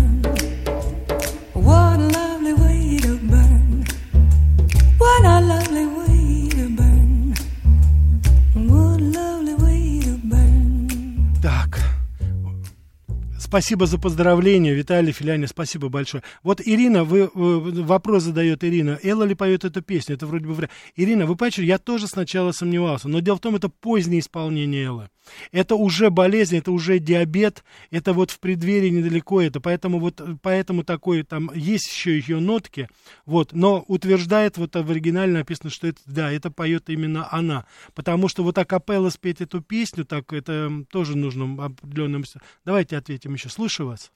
Спасибо 13.50 13.88
за 13.88 13.98
поздравление, 13.98 14.76
Виталий 14.76 15.12
Филяня, 15.12 15.48
спасибо 15.48 15.90
большое. 15.90 16.22
Вот 16.44 16.62
Ирина, 16.64 17.04
вы, 17.04 17.32
вы 17.34 17.82
вопрос 17.82 18.22
задает 18.22 18.64
Ирина, 18.64 19.00
Элла 19.02 19.24
ли 19.24 19.34
поет 19.34 19.66
эту 19.66 19.82
песню? 19.82 20.14
Это 20.14 20.28
вроде 20.28 20.46
бы 20.46 20.54
вряд. 20.54 20.70
Ирина, 20.96 21.26
вы 21.26 21.36
понимаете, 21.36 21.66
я 21.66 21.80
тоже 21.80 22.06
сначала 22.06 22.52
сомневался, 22.52 23.10
но 23.10 23.22
дело 23.22 23.38
в 23.38 23.40
том, 23.40 23.56
это 23.56 23.68
позднее 23.68 24.20
исполнение 24.20 24.84
Эллы. 24.86 25.10
Это 25.52 25.76
уже 25.76 26.10
болезнь, 26.10 26.58
это 26.58 26.72
уже 26.72 27.00
диабет, 27.00 27.64
это 27.92 28.14
вот 28.14 28.32
в 28.32 28.40
преддверии 28.40 28.90
недалеко 28.90 29.42
это, 29.42 29.60
поэтому 29.60 30.00
вот 30.00 30.22
поэтому 30.42 30.84
такой 30.84 31.24
там 31.24 31.52
есть 31.54 31.92
еще 31.92 32.18
ее 32.18 32.40
нотки, 32.40 32.88
вот, 33.26 33.54
но 33.54 33.84
утверждает 33.88 34.58
вот 34.58 34.76
в 34.76 34.92
оригинале 34.92 35.34
написано, 35.34 35.70
что 35.70 35.88
это 35.88 36.00
да, 36.06 36.32
это 36.32 36.52
поет 36.52 36.90
именно 36.90 37.32
она, 37.32 37.66
потому 37.94 38.28
что 38.28 38.44
вот 38.44 38.58
акапелла 38.58 39.10
спеть 39.10 39.42
эту 39.42 39.62
песню, 39.62 40.06
так 40.06 40.34
это 40.34 40.84
тоже 40.92 41.18
нужно 41.18 41.66
определенным. 41.66 42.24
Давайте 42.66 42.98
ответим 42.98 43.34
еще. 43.40 43.50
Слушаю 43.50 43.90
вас. 43.90 44.12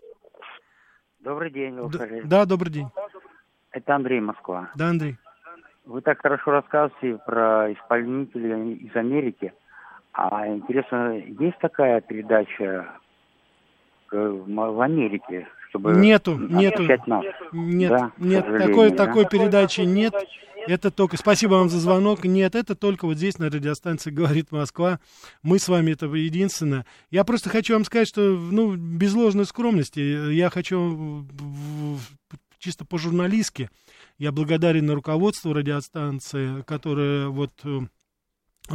Добрый 1.20 1.50
день, 1.52 1.76
Д- 1.90 2.22
Да, 2.26 2.46
добрый 2.46 2.72
день. 2.72 2.88
Это 3.72 3.96
Андрей 3.96 4.20
Москва. 4.20 4.70
Да, 4.76 4.90
Андрей. 4.90 5.18
Вы 5.86 6.02
так 6.02 6.22
хорошо 6.22 6.52
рассказываете 6.52 7.22
про 7.26 7.72
исполнителей 7.74 8.74
из 8.76 8.96
Америки. 8.96 9.54
А 10.14 10.48
интересно, 10.48 11.18
есть 11.18 11.58
такая 11.60 12.02
передача 12.02 12.88
в 14.12 14.82
Америке, 14.82 15.48
чтобы 15.70 15.94
нету, 15.94 16.38
нету, 16.38 16.84
нас? 17.08 17.26
Нет, 17.52 17.90
да, 17.90 18.12
нет, 18.18 18.46
такой, 18.46 18.92
да? 18.92 19.06
такой 19.08 19.26
передачи 19.26 19.82
нет. 19.82 20.14
Это 20.68 20.92
только, 20.92 21.18
спасибо 21.18 21.54
вам 21.54 21.70
за 21.70 21.80
звонок. 21.80 22.24
Нет, 22.24 22.56
это 22.56 22.76
только 22.76 23.06
вот 23.06 23.18
здесь 23.18 23.38
на 23.38 23.48
радиостанции 23.48 24.12
говорит 24.12 24.52
Москва. 24.52 25.00
Мы 25.42 25.60
с 25.60 25.68
вами 25.68 25.92
это 25.92 26.08
единственное. 26.08 26.86
Я 27.12 27.24
просто 27.24 27.50
хочу 27.50 27.74
вам 27.74 27.86
сказать, 27.86 28.08
что, 28.08 28.22
ну, 28.22 28.76
без 28.76 29.14
ложной 29.14 29.46
скромности, 29.46 30.32
я 30.32 30.50
хочу 30.50 31.28
чисто 32.60 32.86
по-журналистски, 32.86 33.70
я 34.18 34.32
благодарен 34.32 34.90
руководству 34.90 35.52
радиостанции, 35.52 36.62
которое 36.62 37.28
вот 37.28 37.52
э, 37.66 37.80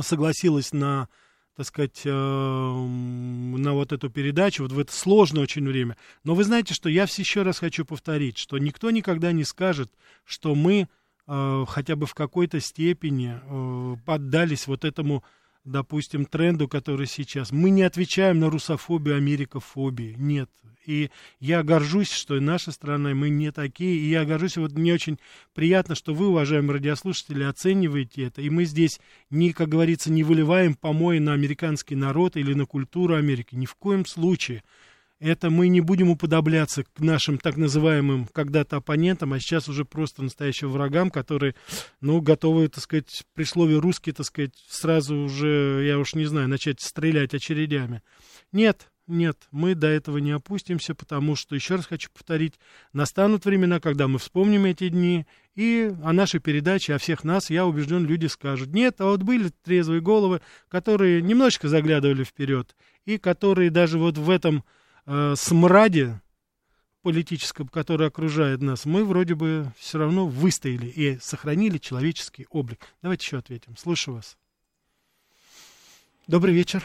согласилась 0.03 0.73
на 0.73 1.09
так 1.57 1.67
сказать, 1.67 2.03
э, 2.05 2.09
на 2.09 3.73
вот 3.73 3.93
эту 3.93 4.11
передачу, 4.11 4.63
вот 4.63 4.71
в 4.71 4.79
это 4.79 4.93
сложное 4.93 5.43
очень 5.43 5.67
время. 5.67 5.97
Но 6.23 6.37
вы 6.37 6.45
знаете, 6.45 6.73
что 6.73 6.89
я 6.89 7.03
еще 7.03 7.43
раз 7.43 7.59
хочу 7.59 7.85
повторить, 7.85 8.39
что 8.39 8.59
никто 8.59 8.93
никогда 8.93 9.33
не 9.33 9.43
скажет, 9.43 9.91
что 10.25 10.55
мы 10.55 10.87
э, 11.29 11.65
хотя 11.69 11.95
бы 11.95 12.07
в 12.07 12.15
какой-то 12.15 12.61
степени 12.61 13.39
э, 13.41 13.97
поддались 14.05 14.67
вот 14.67 14.85
этому 14.85 15.23
допустим, 15.65 16.25
тренду, 16.25 16.67
который 16.67 17.07
сейчас. 17.07 17.53
Мы 17.53 17.71
не 17.71 17.83
отвечаем 17.83 18.39
на 18.39 18.51
русофобию, 18.51 19.17
америкофобию. 19.17 20.19
Нет. 20.19 20.51
И 20.87 21.11
я 21.39 21.63
горжусь, 21.63 22.11
что 22.11 22.41
наша 22.41 22.73
страна, 22.73 23.15
мы 23.15 23.29
не 23.29 23.53
такие. 23.53 23.99
И 23.99 24.09
я 24.09 24.25
горжусь, 24.25 24.57
вот 24.57 24.73
мне 24.73 24.95
очень 24.95 25.19
приятно, 25.53 25.95
что 25.95 26.15
вы, 26.15 26.29
уважаемые 26.29 26.75
радиослушатели, 26.75 27.45
оцениваете 27.45 28.25
это. 28.25 28.41
И 28.41 28.49
мы 28.49 28.65
здесь, 28.65 28.99
не, 29.29 29.53
как 29.53 29.69
говорится, 29.69 30.11
не 30.11 30.23
выливаем 30.23 30.75
помои 30.75 31.19
на 31.19 31.35
американский 31.35 31.95
народ 31.95 32.37
или 32.39 32.55
на 32.55 32.65
культуру 32.65 33.15
Америки. 33.15 33.55
Ни 33.55 33.67
в 33.67 33.75
коем 33.75 34.07
случае 34.07 34.63
это 35.21 35.51
мы 35.51 35.69
не 35.69 35.81
будем 35.81 36.11
уподобляться 36.11 36.85
к 36.85 37.01
нашим 37.01 37.39
так 37.39 37.57
называемым 37.57 38.27
когда-то 38.33 38.77
оппонентам, 38.77 39.33
а 39.33 39.41
сейчас 39.41 39.69
уже 39.69 39.85
просто 39.85 40.23
настоящим 40.23 40.71
врагам, 40.71 41.11
которые, 41.11 41.55
ну, 42.01 42.21
готовы, 42.21 42.69
так 42.69 42.83
сказать, 42.83 43.25
при 43.35 43.45
слове 43.45 43.79
русский, 43.79 44.13
так 44.13 44.27
сказать, 44.27 44.55
сразу 44.69 45.17
уже, 45.17 45.85
я 45.87 45.99
уж 45.99 46.15
не 46.15 46.27
знаю, 46.27 46.49
начать 46.49 46.81
стрелять 46.81 47.35
очередями. 47.35 48.03
Нет, 48.53 48.91
нет, 49.09 49.39
мы 49.51 49.75
до 49.75 49.87
этого 49.87 50.19
не 50.19 50.33
опустимся, 50.33 50.95
потому 50.95 51.35
что, 51.35 51.55
еще 51.55 51.77
раз 51.77 51.87
хочу 51.87 52.11
повторить, 52.13 52.61
настанут 52.93 53.47
времена, 53.47 53.81
когда 53.81 54.07
мы 54.07 54.19
вспомним 54.19 54.67
эти 54.67 54.89
дни, 54.91 55.27
и 55.55 55.91
о 56.05 56.13
нашей 56.13 56.41
передаче, 56.41 56.95
о 56.95 56.99
всех 56.99 57.25
нас, 57.25 57.51
я 57.51 57.67
убежден, 57.67 58.07
люди 58.07 58.27
скажут. 58.27 58.73
Нет, 58.75 59.01
а 59.01 59.07
вот 59.07 59.23
были 59.23 59.51
трезвые 59.65 60.01
головы, 60.01 60.43
которые 60.69 61.23
немножечко 61.23 61.69
заглядывали 61.69 62.23
вперед, 62.23 62.77
и 63.07 63.19
которые 63.19 63.71
даже 63.71 63.99
вот 63.99 64.19
в 64.19 64.29
этом 64.29 64.63
э, 65.09 65.35
смраде 65.35 66.21
политическом, 67.03 67.69
который 67.69 68.07
окружает 68.07 68.61
нас, 68.61 68.85
мы 68.85 69.05
вроде 69.05 69.35
бы 69.35 69.67
все 69.77 69.99
равно 69.99 70.27
выстояли 70.27 70.87
и 70.87 71.17
сохранили 71.21 71.79
человеческий 71.79 72.47
облик. 72.51 72.81
Давайте 73.03 73.25
еще 73.25 73.39
ответим. 73.39 73.77
Слушаю 73.77 74.17
вас. 74.17 74.37
Добрый 76.27 76.53
вечер. 76.53 76.83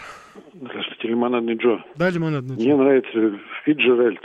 Здравствуйте, 0.53 1.09
Лимонадный 1.09 1.55
Джо. 1.55 1.83
Да, 1.95 2.09
Лимонадный 2.09 2.55
Джо. 2.55 2.61
Мне 2.61 2.75
нравится 2.75 3.39
Фиджеральд. 3.65 4.21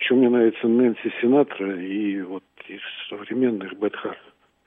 Еще 0.00 0.14
мне 0.14 0.28
нравится 0.28 0.66
Нэнси 0.66 1.12
Синатра 1.22 1.80
и 1.80 2.20
вот 2.22 2.44
из 2.68 2.80
современных 3.08 3.78
Бетхар. 3.78 4.18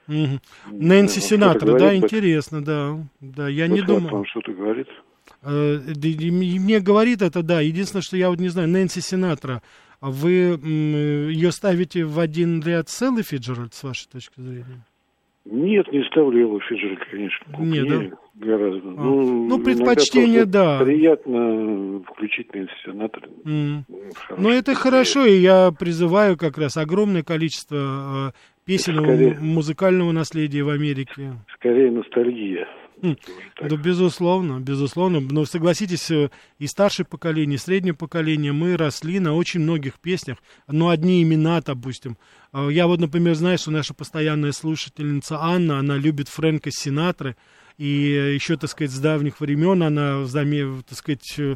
Угу. 0.08 0.40
Нэнси 0.72 1.20
Синатра, 1.20 1.78
да, 1.78 1.96
интересно, 1.96 2.64
да. 2.64 2.98
Да, 3.20 3.48
я 3.50 3.68
Бетхар, 3.68 3.80
не 3.80 3.86
думал. 3.86 4.10
Вам 4.10 4.26
что-то 4.26 4.54
говорит? 4.54 4.88
Э, 5.44 5.80
мне 5.80 6.80
говорит 6.80 7.22
это, 7.22 7.44
да. 7.44 7.62
Единственное, 7.62 8.02
что 8.02 8.18
я 8.18 8.30
вот 8.30 8.40
не 8.40 8.50
знаю, 8.50 8.70
Нэнси 8.70 9.00
Синатра, 9.00 9.62
вы 10.02 10.32
ее 10.32 11.52
ставите 11.52 12.06
в 12.06 12.20
один 12.20 12.62
ряд 12.62 12.90
с 12.90 13.02
Эллой 13.02 13.24
Фиджеральд, 13.24 13.74
с 13.74 13.84
вашей 13.84 14.08
точки 14.10 14.40
зрения? 14.40 14.86
Нет, 15.46 15.92
не 15.92 16.04
ставлю 16.04 16.42
Эллу 16.42 16.60
Фиджеральд, 16.60 17.00
конечно. 17.10 17.46
Нет, 17.58 17.88
да? 17.88 18.18
Гораздо. 18.36 18.88
А. 18.88 18.92
Ну, 18.92 19.48
ну, 19.48 19.64
предпочтение, 19.64 20.46
да. 20.46 20.80
Приятно 20.80 22.02
включить 22.04 22.54
Нэнси 22.54 22.72
Синатра. 22.86 23.28
Mm. 23.46 23.84
Ну, 24.38 24.50
это 24.50 24.76
хорошо, 24.76 25.26
и 25.26 25.38
я 25.38 25.72
призываю 25.78 26.38
как 26.38 26.58
раз 26.58 26.78
огромное 26.78 27.24
количество 27.24 28.30
э, 28.30 28.32
песенного 28.66 29.34
музыкального 29.42 30.12
наследия 30.12 30.64
в 30.64 30.70
Америке. 30.70 31.34
Скорее 31.56 31.92
ностальгия. 31.92 32.68
Да, 33.02 33.76
безусловно, 33.78 34.60
безусловно. 34.60 35.20
Но 35.20 35.46
согласитесь, 35.46 36.12
э, 36.12 36.30
и 36.58 36.68
старшее 36.68 37.06
поколение, 37.06 37.56
и 37.56 37.60
среднее 37.60 37.94
поколение, 37.94 38.52
мы 38.52 38.78
росли 38.78 39.20
на 39.20 39.34
очень 39.34 39.62
многих 39.62 40.00
песнях. 40.00 40.38
Но 40.68 40.90
одни 40.90 41.24
имена, 41.24 41.62
допустим. 41.62 42.18
А, 42.52 42.70
я 42.70 42.88
вот, 42.88 43.00
например, 43.00 43.36
знаю, 43.36 43.58
что 43.58 43.72
наша 43.72 43.94
постоянная 43.94 44.52
слушательница 44.52 45.40
Анна, 45.40 45.80
она 45.80 45.98
любит 45.98 46.30
Фрэнка 46.30 46.72
Синатры. 46.72 47.36
И 47.78 48.34
еще, 48.34 48.58
так 48.58 48.70
сказать, 48.70 48.92
с 48.92 49.00
давних 49.00 49.40
времен 49.40 49.82
она, 49.82 50.26
так 50.26 50.98
сказать, 50.98 51.36
э, 51.38 51.56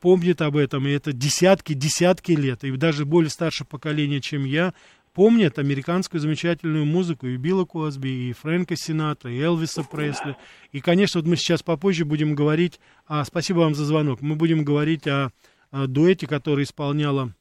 помнит 0.00 0.42
об 0.42 0.56
этом, 0.56 0.86
и 0.86 0.92
это 0.92 1.12
десятки, 1.12 1.72
десятки 1.72 2.32
лет, 2.32 2.62
и 2.62 2.70
даже 2.72 3.04
более 3.04 3.30
старшее 3.30 3.66
поколение, 3.66 4.20
чем 4.20 4.44
я, 4.44 4.74
помнят 5.20 5.58
американскую 5.58 6.18
замечательную 6.18 6.86
музыку 6.86 7.26
и 7.26 7.36
Билла 7.36 7.66
Косби, 7.66 8.30
и 8.30 8.32
Фрэнка 8.32 8.74
Синатра, 8.74 9.30
и 9.30 9.38
Элвиса 9.38 9.84
Пресли. 9.84 10.34
И, 10.72 10.80
конечно, 10.80 11.20
вот 11.20 11.28
мы 11.28 11.36
сейчас 11.36 11.62
попозже 11.62 12.06
будем 12.06 12.34
говорить, 12.34 12.80
а, 13.06 13.22
спасибо 13.26 13.58
вам 13.58 13.74
за 13.74 13.84
звонок, 13.84 14.22
мы 14.22 14.34
будем 14.34 14.64
говорить 14.64 15.06
о, 15.06 15.28
о 15.72 15.86
дуэте, 15.86 16.26
который 16.26 16.64
исполняла 16.64 17.34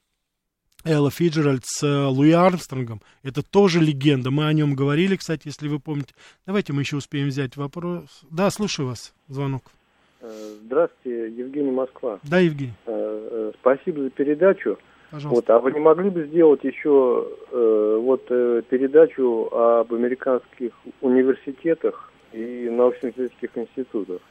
Элла 0.84 1.10
Фиджеральд 1.10 1.63
с 1.63 1.82
э, 1.82 2.06
Луи 2.08 2.32
Армстронгом. 2.32 3.00
Это 3.24 3.44
тоже 3.44 3.80
легенда. 3.80 4.30
Мы 4.30 4.48
о 4.48 4.52
нем 4.52 4.76
говорили, 4.76 5.15
кстати, 5.15 5.44
если 5.48 5.70
вы 5.70 5.80
помните. 5.80 6.13
Давайте 6.46 6.74
мы 6.74 6.82
еще 6.82 6.98
успеем 6.98 7.30
взять 7.30 7.56
вопрос. 7.56 8.24
Да, 8.30 8.50
слушаю 8.50 8.89
вас. 8.89 9.13
Звонок. 9.30 9.72
Э, 10.20 10.30
здравствуйте, 10.65 11.32
Евгений 11.32 11.72
Москва. 11.72 12.20
Да, 12.24 12.39
Евгений. 12.39 12.74
Э, 12.88 13.54
спасибо 13.62 14.02
за 14.02 14.10
передачу. 14.10 14.78
Пожалуйста. 15.12 15.36
Вот, 15.36 15.50
а 15.50 15.60
вы 15.60 15.72
не 15.72 15.80
могли 15.80 16.10
бы 16.10 16.26
сделать 16.26 16.63
еще 16.63 17.28
э, 17.52 18.00
вот 18.02 18.26
э, 18.30 18.62
передачу 18.69 19.50
об 19.52 19.93
американских 19.93 20.72
университетах 21.02 22.12
и 22.32 22.69
научно-исследовательских 22.69 23.50
институтах? 23.56 24.22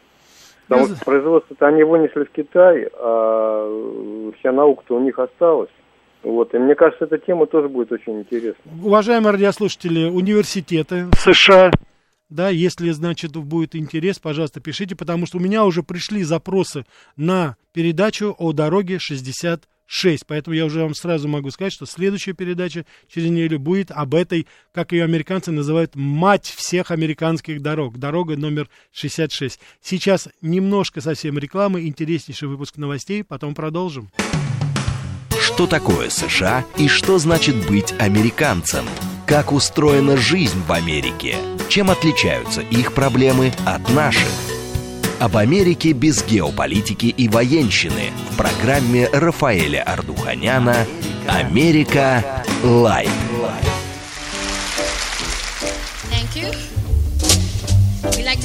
Потому 0.69 0.87
что 0.87 1.05
производство-то 1.05 1.67
они 1.67 1.83
вынесли 1.83 2.25
в 2.25 2.31
Китай, 2.31 2.89
а 2.93 4.33
вся 4.39 4.53
наука-то 4.53 4.97
у 4.97 5.01
них 5.01 5.19
осталась. 5.19 5.71
Вот, 6.23 6.55
и 6.55 6.59
мне 6.59 6.75
кажется, 6.75 7.07
эта 7.07 7.19
тема 7.19 7.47
тоже 7.47 7.69
будет 7.69 7.91
очень 7.91 8.21
интересна. 8.21 8.61
Уважаемые 8.85 9.33
радиослушатели, 9.33 10.11
университеты 10.11 11.07
США, 11.17 11.71
да, 12.29 12.51
если, 12.51 12.91
значит, 12.91 13.33
будет 13.37 13.75
интерес, 13.75 14.19
пожалуйста, 14.19 14.61
пишите, 14.61 14.95
потому 14.95 15.27
что 15.27 15.39
у 15.39 15.41
меня 15.41 15.65
уже 15.65 15.83
пришли 15.83 16.23
запросы 16.23 16.85
на 17.17 17.57
передачу 17.73 18.35
о 18.39 18.53
дороге 18.53 18.99
60 18.99 19.63
6. 19.89 20.27
Поэтому 20.27 20.55
я 20.55 20.67
уже 20.67 20.83
вам 20.83 20.95
сразу 20.95 21.27
могу 21.27 21.51
сказать, 21.51 21.73
что 21.73 21.87
следующая 21.87 22.35
передача 22.35 22.85
через 23.09 23.31
неделю 23.31 23.59
будет 23.59 23.91
об 23.91 24.15
этой, 24.15 24.47
как 24.73 24.93
ее 24.93 25.05
американцы 25.05 25.51
называют, 25.51 25.97
мать 25.97 26.47
всех 26.47 26.91
американских 26.91 27.63
дорог. 27.63 27.99
Дорога 27.99 28.37
номер 28.37 28.69
66. 28.93 29.59
Сейчас 29.81 30.29
немножко 30.43 31.01
совсем 31.01 31.39
рекламы, 31.39 31.87
интереснейший 31.87 32.49
выпуск 32.49 32.77
новостей, 32.77 33.25
потом 33.25 33.55
продолжим. 33.55 34.11
Что 35.41 35.67
такое 35.67 36.11
США 36.11 36.65
и 36.77 36.87
что 36.87 37.19
значит 37.19 37.67
быть 37.69 37.95
американцем? 37.99 38.85
Как 39.27 39.53
устроена 39.53 40.17
жизнь 40.17 40.61
в 40.67 40.73
Америке? 40.73 41.37
Чем 41.69 41.91
отличаются 41.91 42.61
их 42.61 42.93
проблемы 42.93 43.53
от 43.65 43.89
наших? 43.91 44.58
об 45.21 45.37
Америке 45.37 45.93
без 45.93 46.25
геополитики 46.25 47.07
и 47.07 47.29
военщины 47.29 48.11
в 48.31 48.37
программе 48.37 49.09
Рафаэля 49.13 49.83
Ардуханяна 49.83 50.87
«Америка. 51.27 52.45
Лайт». 52.63 53.09
Like 58.29 58.43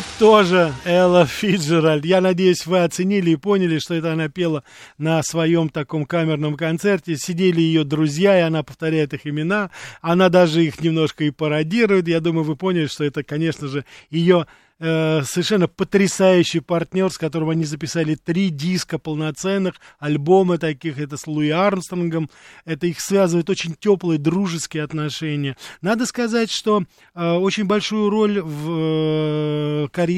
up 0.00 0.09
что 0.20 0.42
же, 0.42 0.74
Элла 0.84 1.24
Фиджеральд. 1.24 2.04
Я 2.04 2.20
надеюсь, 2.20 2.66
вы 2.66 2.82
оценили 2.82 3.30
и 3.30 3.36
поняли, 3.36 3.78
что 3.78 3.94
это 3.94 4.12
она 4.12 4.28
пела 4.28 4.64
на 4.98 5.22
своем 5.22 5.70
таком 5.70 6.04
камерном 6.04 6.58
концерте. 6.58 7.16
Сидели 7.16 7.62
ее 7.62 7.84
друзья, 7.84 8.38
и 8.38 8.42
она 8.42 8.62
повторяет 8.62 9.14
их 9.14 9.26
имена. 9.26 9.70
Она 10.02 10.28
даже 10.28 10.62
их 10.62 10.82
немножко 10.82 11.24
и 11.24 11.30
пародирует. 11.30 12.06
Я 12.06 12.20
думаю, 12.20 12.44
вы 12.44 12.54
поняли, 12.54 12.84
что 12.84 13.02
это, 13.02 13.22
конечно 13.22 13.66
же, 13.66 13.86
ее 14.10 14.46
э, 14.80 15.22
совершенно 15.24 15.68
потрясающий 15.68 16.60
партнер, 16.60 17.10
с 17.10 17.18
которым 17.18 17.50
они 17.50 17.64
записали 17.64 18.14
три 18.14 18.48
диска 18.48 18.98
полноценных, 18.98 19.74
альбомы 19.98 20.58
таких, 20.58 20.98
это 20.98 21.16
с 21.16 21.26
Луи 21.26 21.50
Армстронгом, 21.50 22.28
это 22.64 22.86
их 22.86 23.00
связывает 23.00 23.48
очень 23.50 23.74
теплые 23.78 24.18
дружеские 24.18 24.82
отношения. 24.82 25.56
Надо 25.82 26.06
сказать, 26.06 26.50
что 26.50 26.84
э, 27.14 27.32
очень 27.32 27.64
большую 27.64 28.10
роль 28.10 28.40
в 28.40 29.84
э, 29.84 29.88
карьере 29.92 30.09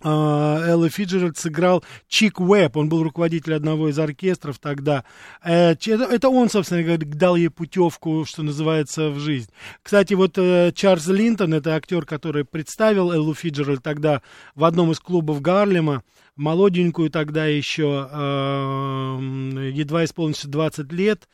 а, 0.00 0.64
Элла 0.64 0.88
Фиджеральд 0.88 1.36
сыграл 1.36 1.82
Чик 2.06 2.38
Уэбб, 2.40 2.76
он 2.76 2.88
был 2.88 3.02
руководитель 3.02 3.54
одного 3.54 3.88
из 3.88 3.98
оркестров 3.98 4.58
тогда. 4.60 5.04
Э, 5.42 5.74
Это 5.74 6.28
он, 6.28 6.48
собственно 6.50 6.84
говоря, 6.84 7.04
дал 7.04 7.34
ей 7.34 7.50
путевку, 7.50 8.24
что 8.24 8.44
называется, 8.44 9.10
в 9.10 9.18
жизнь. 9.18 9.50
Кстати, 9.82 10.14
вот 10.14 10.38
э, 10.38 10.70
Чарльз 10.72 11.08
Линтон, 11.08 11.52
это 11.52 11.74
актер, 11.74 12.06
который 12.06 12.44
представил 12.44 13.10
Эллу 13.10 13.34
Фиджеральд 13.34 13.82
тогда 13.82 14.22
в 14.54 14.64
одном 14.64 14.92
из 14.92 15.00
клубов 15.00 15.42
Гарлема, 15.42 16.04
молоденькую 16.36 17.10
тогда 17.10 17.46
еще, 17.46 18.08
э, 18.08 19.70
едва 19.74 20.04
исполнилось 20.04 20.44
20 20.44 20.92
лет, 20.92 21.28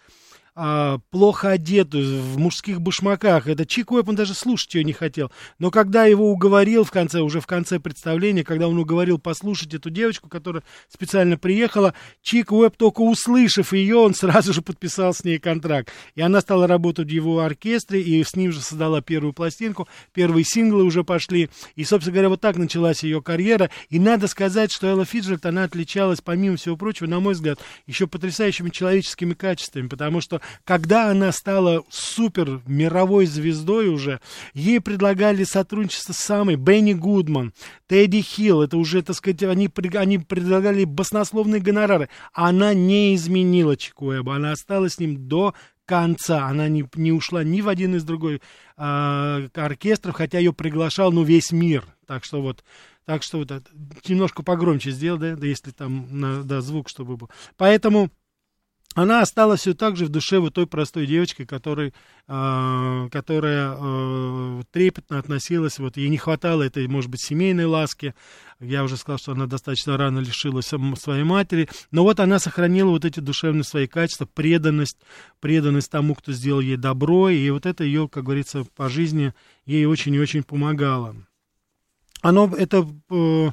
а, 0.56 0.98
плохо 1.10 1.50
одетую, 1.50 2.22
в 2.22 2.38
мужских 2.38 2.80
башмаках. 2.80 3.48
Это 3.48 3.66
Чик 3.66 3.90
Уэбб, 3.90 4.10
он 4.10 4.14
даже 4.14 4.34
слушать 4.34 4.72
ее 4.74 4.84
не 4.84 4.92
хотел. 4.92 5.32
Но 5.58 5.72
когда 5.72 6.04
его 6.04 6.30
уговорил 6.30 6.84
в 6.84 6.92
конце, 6.92 7.20
уже 7.22 7.40
в 7.40 7.46
конце 7.46 7.80
представления, 7.80 8.44
когда 8.44 8.68
он 8.68 8.78
уговорил 8.78 9.18
послушать 9.18 9.74
эту 9.74 9.90
девочку, 9.90 10.28
которая 10.28 10.62
специально 10.88 11.36
приехала, 11.36 11.92
Чик 12.22 12.52
Уэбб, 12.52 12.76
только 12.76 13.00
услышав 13.00 13.72
ее, 13.72 13.96
он 13.96 14.14
сразу 14.14 14.52
же 14.52 14.62
подписал 14.62 15.12
с 15.12 15.24
ней 15.24 15.40
контракт. 15.40 15.92
И 16.14 16.20
она 16.20 16.40
стала 16.40 16.68
работать 16.68 17.08
в 17.08 17.12
его 17.12 17.40
оркестре, 17.40 18.00
и 18.00 18.22
с 18.22 18.36
ним 18.36 18.52
же 18.52 18.60
создала 18.60 19.00
первую 19.00 19.32
пластинку, 19.32 19.88
первые 20.12 20.44
синглы 20.44 20.84
уже 20.84 21.02
пошли. 21.02 21.50
И, 21.74 21.82
собственно 21.82 22.12
говоря, 22.12 22.28
вот 22.28 22.40
так 22.40 22.56
началась 22.56 23.02
ее 23.02 23.20
карьера. 23.20 23.70
И 23.88 23.98
надо 23.98 24.28
сказать, 24.28 24.70
что 24.70 24.86
Элла 24.86 25.04
Фиджеральд, 25.04 25.46
она 25.46 25.64
отличалась, 25.64 26.20
помимо 26.20 26.56
всего 26.56 26.76
прочего, 26.76 27.08
на 27.08 27.18
мой 27.18 27.34
взгляд, 27.34 27.58
еще 27.88 28.06
потрясающими 28.06 28.70
человеческими 28.70 29.34
качествами, 29.34 29.88
потому 29.88 30.20
что 30.20 30.40
когда 30.64 31.10
она 31.10 31.32
стала 31.32 31.84
супер 31.90 32.62
мировой 32.66 33.26
звездой 33.26 33.88
уже, 33.88 34.20
ей 34.52 34.80
предлагали 34.80 35.44
сотрудничество 35.44 36.12
с 36.12 36.18
самой 36.18 36.56
Бенни 36.56 36.92
Гудман, 36.92 37.52
Тедди 37.86 38.22
Хилл, 38.22 38.62
это 38.62 38.76
уже, 38.76 39.02
так 39.02 39.16
сказать, 39.16 39.42
они, 39.42 39.70
они 39.94 40.18
предлагали 40.18 40.84
баснословные 40.84 41.60
гонорары. 41.60 42.08
Она 42.32 42.74
не 42.74 43.14
изменила 43.14 43.76
Чикуэба, 43.76 44.36
она 44.36 44.52
осталась 44.52 44.94
с 44.94 44.98
ним 44.98 45.28
до 45.28 45.54
конца. 45.86 46.46
Она 46.46 46.68
не, 46.68 46.88
не 46.94 47.12
ушла 47.12 47.44
ни 47.44 47.60
в 47.60 47.68
один 47.68 47.94
из 47.96 48.04
другой 48.04 48.40
э, 48.76 49.48
оркестров, 49.54 50.14
хотя 50.14 50.38
ее 50.38 50.52
приглашал, 50.52 51.12
ну, 51.12 51.22
весь 51.22 51.52
мир. 51.52 51.84
Так 52.06 52.24
что 52.24 52.42
вот, 52.42 52.64
так 53.04 53.22
что 53.22 53.38
вот 53.38 53.50
это, 53.50 53.68
немножко 54.06 54.42
погромче 54.42 54.90
сделал, 54.90 55.18
да, 55.18 55.36
да 55.36 55.46
если 55.46 55.70
там, 55.70 56.06
на, 56.10 56.42
да, 56.42 56.60
звук, 56.60 56.88
чтобы 56.88 57.16
был. 57.16 57.30
Поэтому 57.56 58.10
она 58.94 59.22
осталась 59.22 59.60
все 59.60 59.74
так 59.74 59.96
же 59.96 60.06
в 60.06 60.08
душе 60.08 60.38
вот 60.38 60.54
той 60.54 60.66
простой 60.66 61.06
девочкой, 61.06 61.46
которой, 61.46 61.92
э, 62.28 63.08
которая 63.10 63.76
э, 63.76 64.62
трепетно 64.70 65.18
относилась, 65.18 65.78
вот 65.78 65.96
ей 65.96 66.08
не 66.08 66.16
хватало 66.16 66.62
этой, 66.62 66.86
может 66.86 67.10
быть, 67.10 67.20
семейной 67.20 67.64
ласки. 67.64 68.14
Я 68.60 68.84
уже 68.84 68.96
сказал, 68.96 69.18
что 69.18 69.32
она 69.32 69.46
достаточно 69.46 69.96
рано 69.96 70.20
лишилась 70.20 70.66
своей 70.66 71.24
матери, 71.24 71.68
но 71.90 72.04
вот 72.04 72.20
она 72.20 72.38
сохранила 72.38 72.90
вот 72.90 73.04
эти 73.04 73.18
душевные 73.18 73.64
свои 73.64 73.88
качества, 73.88 74.26
преданность, 74.26 74.98
преданность 75.40 75.90
тому, 75.90 76.14
кто 76.14 76.32
сделал 76.32 76.60
ей 76.60 76.76
добро, 76.76 77.28
и 77.30 77.50
вот 77.50 77.66
это 77.66 77.82
ее, 77.82 78.08
как 78.08 78.24
говорится, 78.24 78.64
по 78.76 78.88
жизни 78.88 79.34
ей 79.66 79.86
очень 79.86 80.14
и 80.14 80.20
очень 80.20 80.44
помогало. 80.44 81.16
Оно, 82.22 82.50
это... 82.56 82.88
Э, 83.10 83.50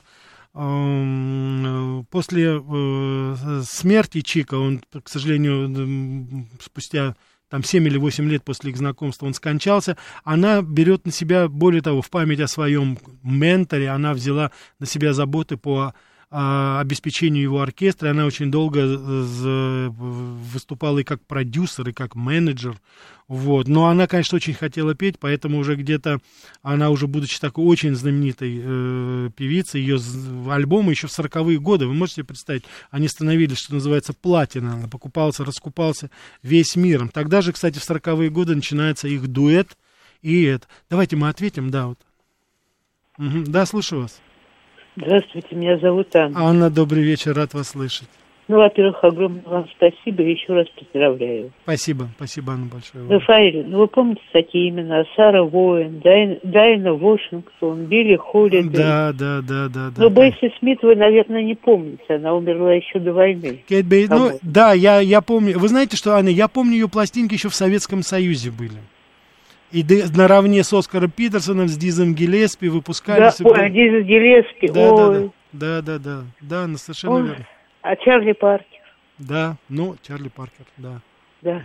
после 0.53 2.61
э, 2.61 3.61
смерти 3.65 4.21
Чика, 4.21 4.55
он, 4.55 4.81
к 5.03 5.07
сожалению, 5.07 6.47
спустя 6.59 7.15
там 7.49 7.63
7 7.63 7.87
или 7.87 7.97
8 7.97 8.29
лет 8.29 8.43
после 8.43 8.71
их 8.71 8.77
знакомства 8.77 9.27
он 9.27 9.33
скончался, 9.33 9.97
она 10.23 10.61
берет 10.61 11.05
на 11.05 11.11
себя, 11.11 11.47
более 11.47 11.81
того, 11.81 12.01
в 12.01 12.09
память 12.09 12.39
о 12.39 12.47
своем 12.47 12.97
менторе, 13.23 13.89
она 13.89 14.13
взяла 14.13 14.51
на 14.79 14.85
себя 14.85 15.13
заботы 15.13 15.57
по 15.57 15.93
обеспечению 16.31 17.43
его 17.43 17.61
оркестра. 17.61 18.11
Она 18.11 18.25
очень 18.25 18.49
долго 18.49 18.79
э, 18.79 19.89
выступала 19.89 20.99
и 20.99 21.03
как 21.03 21.21
продюсер, 21.25 21.89
и 21.89 21.93
как 21.93 22.15
менеджер. 22.15 22.79
Вот. 23.27 23.67
Но 23.67 23.87
она, 23.87 24.07
конечно, 24.07 24.37
очень 24.37 24.53
хотела 24.53 24.95
петь, 24.95 25.19
поэтому 25.19 25.57
уже 25.59 25.75
где-то 25.75 26.21
она 26.61 26.89
уже, 26.89 27.07
будучи 27.07 27.37
такой 27.39 27.65
очень 27.65 27.95
знаменитой 27.95 28.61
э, 28.63 29.29
певицей, 29.35 29.81
ее 29.81 29.99
альбомы 30.49 30.91
еще 30.91 31.07
в 31.07 31.19
40-е 31.19 31.59
годы, 31.59 31.85
вы 31.85 31.93
можете 31.93 32.23
представить, 32.23 32.63
они 32.91 33.09
становились, 33.09 33.57
что 33.57 33.73
называется, 33.73 34.13
платина. 34.13 34.75
Она 34.75 34.87
покупался, 34.87 35.43
раскупался 35.43 36.09
весь 36.43 36.77
миром. 36.77 37.09
Тогда 37.09 37.41
же, 37.41 37.51
кстати, 37.51 37.77
в 37.77 37.89
40-е 37.89 38.29
годы 38.29 38.55
начинается 38.55 39.09
их 39.09 39.27
дуэт. 39.27 39.77
И 40.21 40.43
это. 40.43 40.67
Давайте 40.89 41.17
мы 41.17 41.27
ответим, 41.27 41.71
да, 41.71 41.87
вот. 41.87 41.99
Угу. 43.17 43.43
Да, 43.47 43.65
слушаю 43.65 44.03
вас. 44.03 44.21
Здравствуйте, 44.95 45.55
меня 45.55 45.77
зовут 45.77 46.15
Анна. 46.15 46.39
Анна, 46.39 46.69
добрый 46.69 47.03
вечер, 47.03 47.33
рад 47.33 47.53
вас 47.53 47.69
слышать. 47.69 48.09
Ну, 48.47 48.57
во-первых, 48.57 49.01
огромное 49.01 49.43
вам 49.45 49.65
спасибо 49.77 50.23
и 50.23 50.31
еще 50.31 50.53
раз 50.53 50.67
поздравляю. 50.77 51.51
Спасибо, 51.63 52.09
спасибо, 52.17 52.51
Анна, 52.51 52.65
большое. 52.65 53.07
Рафаэль, 53.09 53.65
ну 53.65 53.77
вы 53.77 53.87
помните 53.87 54.21
такие 54.33 54.69
имена? 54.69 55.05
Сара 55.15 55.41
Воин, 55.43 56.01
Дайна, 56.03 56.35
Дайна 56.43 56.93
Вашингтон, 56.93 57.85
Билли 57.85 58.17
Холлидей. 58.17 58.69
Да, 58.69 59.13
да, 59.13 59.41
да, 59.41 59.69
да. 59.69 59.91
Но 59.95 60.09
да, 60.09 60.21
Бесси 60.25 60.51
Смит 60.59 60.79
вы, 60.81 60.97
наверное, 60.97 61.43
не 61.43 61.55
помните. 61.55 62.03
Она 62.09 62.33
умерла 62.33 62.73
еще 62.73 62.99
до 62.99 63.13
войны. 63.13 63.63
Кейт 63.69 63.85
Бей, 63.85 64.07
ну, 64.09 64.31
да, 64.41 64.73
я, 64.73 64.99
я 64.99 65.21
помню. 65.21 65.57
Вы 65.57 65.69
знаете 65.69 65.95
что, 65.95 66.17
Анна, 66.17 66.27
я 66.27 66.49
помню 66.49 66.73
ее 66.73 66.89
пластинки 66.89 67.35
еще 67.35 67.47
в 67.47 67.55
Советском 67.55 68.03
Союзе 68.03 68.51
были. 68.51 68.79
И 69.71 69.85
наравне 70.15 70.63
с 70.63 70.73
Оскаром 70.73 71.11
Питерсоном, 71.11 71.67
с 71.67 71.77
Дизом 71.77 72.13
Гелеспи 72.13 72.67
выпускались... 72.67 73.37
Да, 73.37 73.49
ой, 73.49 73.69
Диз 73.69 74.05
Гелеспи, 74.05 74.67
да, 74.67 74.91
ой. 74.91 75.31
Да, 75.53 75.81
да, 75.81 75.81
да, 75.81 75.99
да, 75.99 76.23
да, 76.41 76.67
да, 76.67 76.77
совершенно 76.77 77.15
Ой. 77.15 77.23
верно. 77.23 77.47
А 77.81 77.95
Чарли 77.95 78.31
Паркер, 78.33 78.81
Да, 79.17 79.57
ну, 79.69 79.95
Чарли 80.01 80.29
Паркер, 80.29 80.65
да. 80.77 81.01
да. 81.41 81.63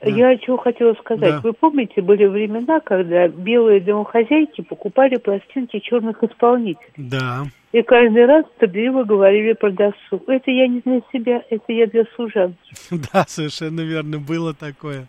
Да. 0.00 0.10
Я 0.10 0.36
чего 0.36 0.58
хотела 0.58 0.92
сказать. 0.94 1.36
Да. 1.36 1.40
Вы 1.40 1.54
помните, 1.54 2.02
были 2.02 2.26
времена, 2.26 2.80
когда 2.80 3.26
белые 3.28 3.80
домохозяйки 3.80 4.60
покупали 4.60 5.16
пластинки 5.16 5.78
черных 5.78 6.22
исполнителей. 6.22 6.92
Да, 6.98 7.44
И 7.72 7.80
каждый 7.80 8.26
раз 8.26 8.44
стыдливо 8.56 9.04
говорили 9.04 9.54
продавцу. 9.54 10.22
Это 10.26 10.50
я 10.50 10.68
не 10.68 10.80
для 10.80 11.00
себя, 11.12 11.42
это 11.48 11.72
я 11.72 11.86
для 11.86 12.04
служан. 12.16 12.56
да, 12.90 13.24
совершенно 13.26 13.80
верно, 13.80 14.18
было 14.18 14.52
такое. 14.52 15.06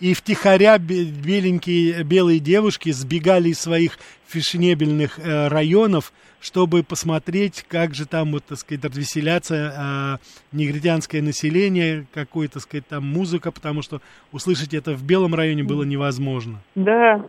И 0.00 0.14
втихаря 0.14 0.78
бе- 0.78 1.04
беленькие 1.04 2.02
белые 2.04 2.40
девушки 2.40 2.90
сбегали 2.90 3.50
из 3.50 3.60
своих 3.60 3.98
фешенебельных 4.26 5.18
э, 5.18 5.48
районов, 5.48 6.12
чтобы 6.40 6.82
посмотреть, 6.82 7.66
как 7.68 7.94
же 7.94 8.06
там, 8.06 8.32
вот, 8.32 8.44
так 8.44 8.58
сказать, 8.58 8.82
развеселяться 8.84 10.18
э, 10.52 10.56
негритянское 10.56 11.20
население, 11.20 12.06
какой, 12.14 12.48
так 12.48 12.62
сказать, 12.62 12.86
там 12.86 13.06
музыка, 13.06 13.52
потому 13.52 13.82
что 13.82 14.00
услышать 14.32 14.72
это 14.72 14.94
в 14.94 15.02
белом 15.02 15.34
районе 15.34 15.64
было 15.64 15.82
невозможно. 15.82 16.62
Да, 16.74 17.22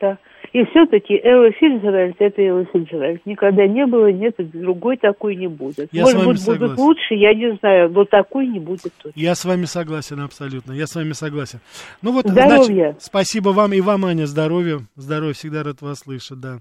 да. 0.00 0.18
И 0.54 0.64
все-таки 0.66 1.14
Элла 1.20 1.50
Фиджеральд, 1.50 2.14
это 2.20 2.40
Элла 2.40 2.64
Фиджеральд. 2.66 3.26
Никогда 3.26 3.66
не 3.66 3.84
было, 3.86 4.12
нет, 4.12 4.38
и 4.38 4.44
другой 4.44 4.96
такой 4.96 5.34
не 5.34 5.48
будет. 5.48 5.88
Я 5.90 6.02
Может 6.02 6.18
быть, 6.18 6.26
будут 6.26 6.40
согласен. 6.42 6.80
лучше, 6.80 7.14
я 7.14 7.34
не 7.34 7.56
знаю, 7.56 7.90
но 7.90 8.04
такой 8.04 8.46
не 8.46 8.60
будет 8.60 8.92
точно. 9.02 9.18
Я 9.20 9.34
с 9.34 9.44
вами 9.44 9.64
согласен 9.64 10.20
абсолютно. 10.20 10.70
Я 10.70 10.86
с 10.86 10.94
вами 10.94 11.10
согласен. 11.10 11.58
Ну 12.02 12.12
вот, 12.12 12.28
Здоровья. 12.28 12.90
значит, 12.92 13.02
спасибо 13.02 13.48
вам 13.48 13.72
и 13.72 13.80
вам, 13.80 14.04
Аня, 14.04 14.26
здоровья. 14.26 14.78
Здоровья, 14.94 15.32
всегда 15.32 15.64
рад 15.64 15.82
вас 15.82 15.98
слышать, 15.98 16.38
да. 16.38 16.60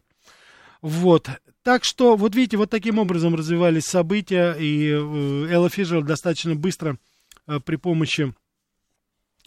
Вот. 0.82 1.28
Так 1.64 1.84
что, 1.84 2.16
вот 2.16 2.34
видите, 2.34 2.58
вот 2.58 2.72
таким 2.72 2.98
образом 2.98 3.36
развивались 3.36 3.84
события, 3.84 4.54
и 4.60 4.90
э, 4.90 5.54
Элла 5.54 5.70
Фиджер 5.70 6.02
достаточно 6.02 6.56
быстро 6.56 6.98
э, 7.48 7.60
при 7.64 7.76
помощи 7.76 8.34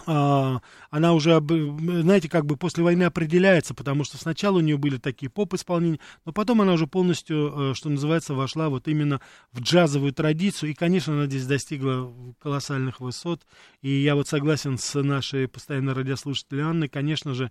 она 0.06 1.14
уже, 1.14 1.40
знаете, 1.40 2.28
как 2.28 2.46
бы 2.46 2.56
после 2.56 2.84
войны 2.84 3.04
определяется, 3.04 3.74
потому 3.74 4.04
что 4.04 4.18
сначала 4.18 4.58
у 4.58 4.60
нее 4.60 4.76
были 4.76 4.98
такие 4.98 5.28
поп-исполнения, 5.28 5.98
но 6.24 6.32
потом 6.32 6.60
она 6.60 6.74
уже 6.74 6.86
полностью, 6.86 7.70
э, 7.72 7.74
что 7.74 7.88
называется, 7.88 8.34
вошла 8.34 8.68
вот 8.68 8.86
именно 8.88 9.20
в 9.52 9.60
джазовую 9.60 10.12
традицию, 10.12 10.70
и, 10.70 10.74
конечно, 10.74 11.14
она 11.14 11.26
здесь 11.26 11.46
достигла 11.46 12.12
колоссальных 12.40 13.00
высот, 13.00 13.42
и 13.82 13.90
я 13.90 14.14
вот 14.14 14.28
согласен 14.28 14.78
с 14.78 15.02
нашей 15.02 15.48
постоянной 15.48 15.94
радиослушателем 15.94 16.68
Анной, 16.68 16.88
конечно 16.88 17.34
же, 17.34 17.50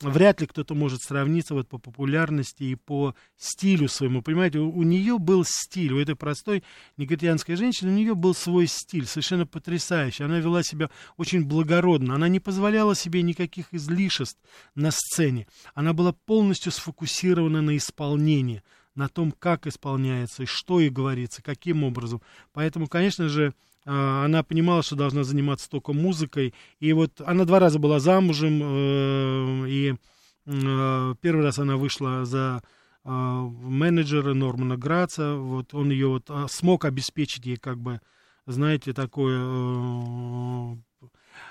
вряд 0.00 0.40
ли 0.40 0.46
кто-то 0.46 0.74
может 0.74 1.02
сравниться 1.02 1.54
вот 1.54 1.68
по 1.68 1.78
популярности 1.78 2.64
и 2.64 2.74
по 2.74 3.14
стилю 3.36 3.88
своему. 3.88 4.22
Понимаете, 4.22 4.58
у, 4.58 4.70
у 4.70 4.82
нее 4.82 5.18
был 5.18 5.44
стиль, 5.46 5.92
у 5.92 5.98
этой 5.98 6.16
простой 6.16 6.62
негритянской 6.96 7.56
женщины, 7.56 7.90
у 7.90 7.94
нее 7.94 8.14
был 8.14 8.34
свой 8.34 8.66
стиль, 8.66 9.06
совершенно 9.06 9.46
потрясающий. 9.46 10.24
Она 10.24 10.38
вела 10.38 10.62
себя 10.62 10.90
очень 11.16 11.44
благородно, 11.44 12.14
она 12.14 12.28
не 12.28 12.40
позволяла 12.40 12.94
себе 12.94 13.22
никаких 13.22 13.72
излишеств 13.72 14.40
на 14.74 14.90
сцене. 14.90 15.46
Она 15.74 15.92
была 15.92 16.12
полностью 16.12 16.72
сфокусирована 16.72 17.62
на 17.62 17.76
исполнении, 17.76 18.62
на 18.94 19.08
том, 19.08 19.32
как 19.32 19.66
исполняется, 19.66 20.44
и 20.44 20.46
что 20.46 20.80
и 20.80 20.88
говорится, 20.88 21.42
каким 21.42 21.84
образом. 21.84 22.22
Поэтому, 22.52 22.86
конечно 22.86 23.28
же, 23.28 23.54
она 23.86 24.42
понимала, 24.42 24.82
что 24.82 24.96
должна 24.96 25.24
заниматься 25.24 25.68
только 25.68 25.92
музыкой. 25.92 26.54
И 26.80 26.92
вот 26.92 27.20
она 27.20 27.44
два 27.44 27.58
раза 27.58 27.78
была 27.78 28.00
замужем, 28.00 28.60
э, 28.62 29.68
и 29.68 29.94
э, 30.46 31.14
первый 31.20 31.44
раз 31.44 31.58
она 31.58 31.76
вышла 31.76 32.24
за 32.24 32.62
э, 33.04 33.08
менеджера 33.08 34.32
Нормана 34.32 34.76
Граца. 34.78 35.34
Вот 35.36 35.74
он 35.74 35.90
ее 35.90 36.08
вот 36.08 36.24
а, 36.28 36.48
смог 36.48 36.86
обеспечить 36.86 37.44
ей 37.44 37.56
как 37.56 37.78
бы, 37.78 38.00
знаете, 38.46 38.94
такое 38.94 39.38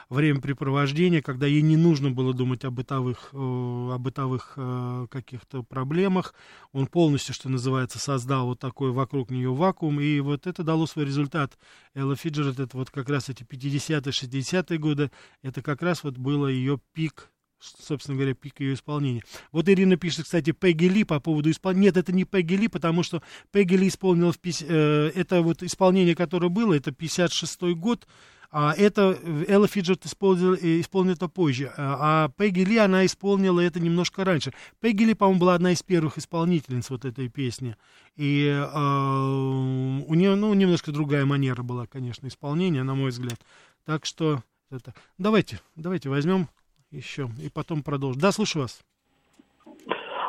времяпрепровождение, 0.09 1.21
когда 1.21 1.47
ей 1.47 1.61
не 1.61 1.77
нужно 1.77 2.11
было 2.11 2.33
думать 2.33 2.63
о 2.65 2.71
бытовых, 2.71 3.29
э, 3.33 3.37
о 3.37 3.97
бытовых 3.97 4.53
э, 4.55 5.07
каких-то 5.09 5.63
проблемах. 5.63 6.33
Он 6.71 6.87
полностью, 6.87 7.33
что 7.33 7.49
называется, 7.49 7.99
создал 7.99 8.47
вот 8.47 8.59
такой 8.59 8.91
вокруг 8.91 9.31
нее 9.31 9.53
вакуум, 9.53 9.99
и 9.99 10.19
вот 10.19 10.47
это 10.47 10.63
дало 10.63 10.85
свой 10.85 11.05
результат. 11.05 11.57
Элла 11.93 12.15
Фиджерет, 12.15 12.59
это 12.59 12.77
вот 12.77 12.89
как 12.89 13.09
раз 13.09 13.29
эти 13.29 13.43
50-е, 13.43 13.99
60-е 13.99 14.77
годы, 14.77 15.11
это 15.41 15.61
как 15.61 15.81
раз 15.81 16.03
вот 16.03 16.17
было 16.17 16.47
ее 16.47 16.79
пик 16.93 17.29
собственно 17.63 18.17
говоря, 18.17 18.33
пик 18.33 18.59
ее 18.59 18.73
исполнения. 18.73 19.23
Вот 19.51 19.69
Ирина 19.69 19.95
пишет, 19.95 20.25
кстати, 20.25 20.51
Пегги 20.51 20.85
Ли 20.85 21.03
по 21.03 21.19
поводу 21.19 21.49
исполнения. 21.49 21.85
Нет, 21.85 21.97
это 21.97 22.11
не 22.11 22.25
Пегги 22.25 22.55
Ли, 22.55 22.67
потому 22.67 23.03
что 23.03 23.21
Пегги 23.51 23.75
Ли 23.75 23.87
исполнила 23.87 24.31
в... 24.31 24.37
Э, 24.43 25.11
это 25.15 25.41
вот 25.41 25.63
исполнение, 25.63 26.15
которое 26.15 26.49
было, 26.49 26.73
это 26.73 26.91
56-й 26.91 27.75
год, 27.75 28.07
а 28.55 28.71
это 28.77 29.17
Элла 29.47 29.67
Фиджерт 29.67 30.05
исполнила, 30.05 30.53
э, 30.53 30.79
исполнила 30.79 31.15
это 31.15 31.27
позже, 31.27 31.71
а, 31.75 32.27
а 32.27 32.29
Пегги 32.37 32.61
Ли, 32.61 32.77
она 32.77 33.03
исполнила 33.03 33.59
это 33.59 33.79
немножко 33.79 34.23
раньше. 34.23 34.53
Пегги 34.79 35.05
Ли, 35.05 35.15
по-моему, 35.15 35.39
была 35.39 35.55
одна 35.55 35.71
из 35.71 35.81
первых 35.81 36.19
исполнительниц 36.19 36.91
вот 36.91 37.03
этой 37.03 37.29
песни. 37.29 37.75
И 38.15 38.47
э, 38.47 38.63
у 38.63 40.13
нее, 40.13 40.35
ну, 40.35 40.53
немножко 40.53 40.91
другая 40.91 41.25
манера 41.25 41.63
была, 41.63 41.87
конечно, 41.87 42.27
исполнения, 42.27 42.83
на 42.83 42.93
мой 42.93 43.09
взгляд. 43.09 43.39
Так 43.87 44.05
что 44.05 44.43
это... 44.69 44.93
давайте, 45.17 45.59
давайте 45.75 46.09
возьмем 46.09 46.47
еще 46.91 47.31
и 47.43 47.49
потом 47.49 47.81
продолжим. 47.81 48.21
Да, 48.21 48.31
слушаю 48.31 48.63
вас. 48.63 48.81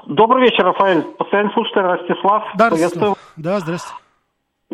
Добрый 0.07 0.45
вечер, 0.45 0.65
Рафаэль. 0.65 1.03
Постоянный 1.19 1.53
слушатель 1.53 1.83
Ростислав. 1.83 2.45
Да, 2.57 2.71
Ростислав. 2.71 3.19
Да, 3.37 3.61
здравствуйте 3.61 4.04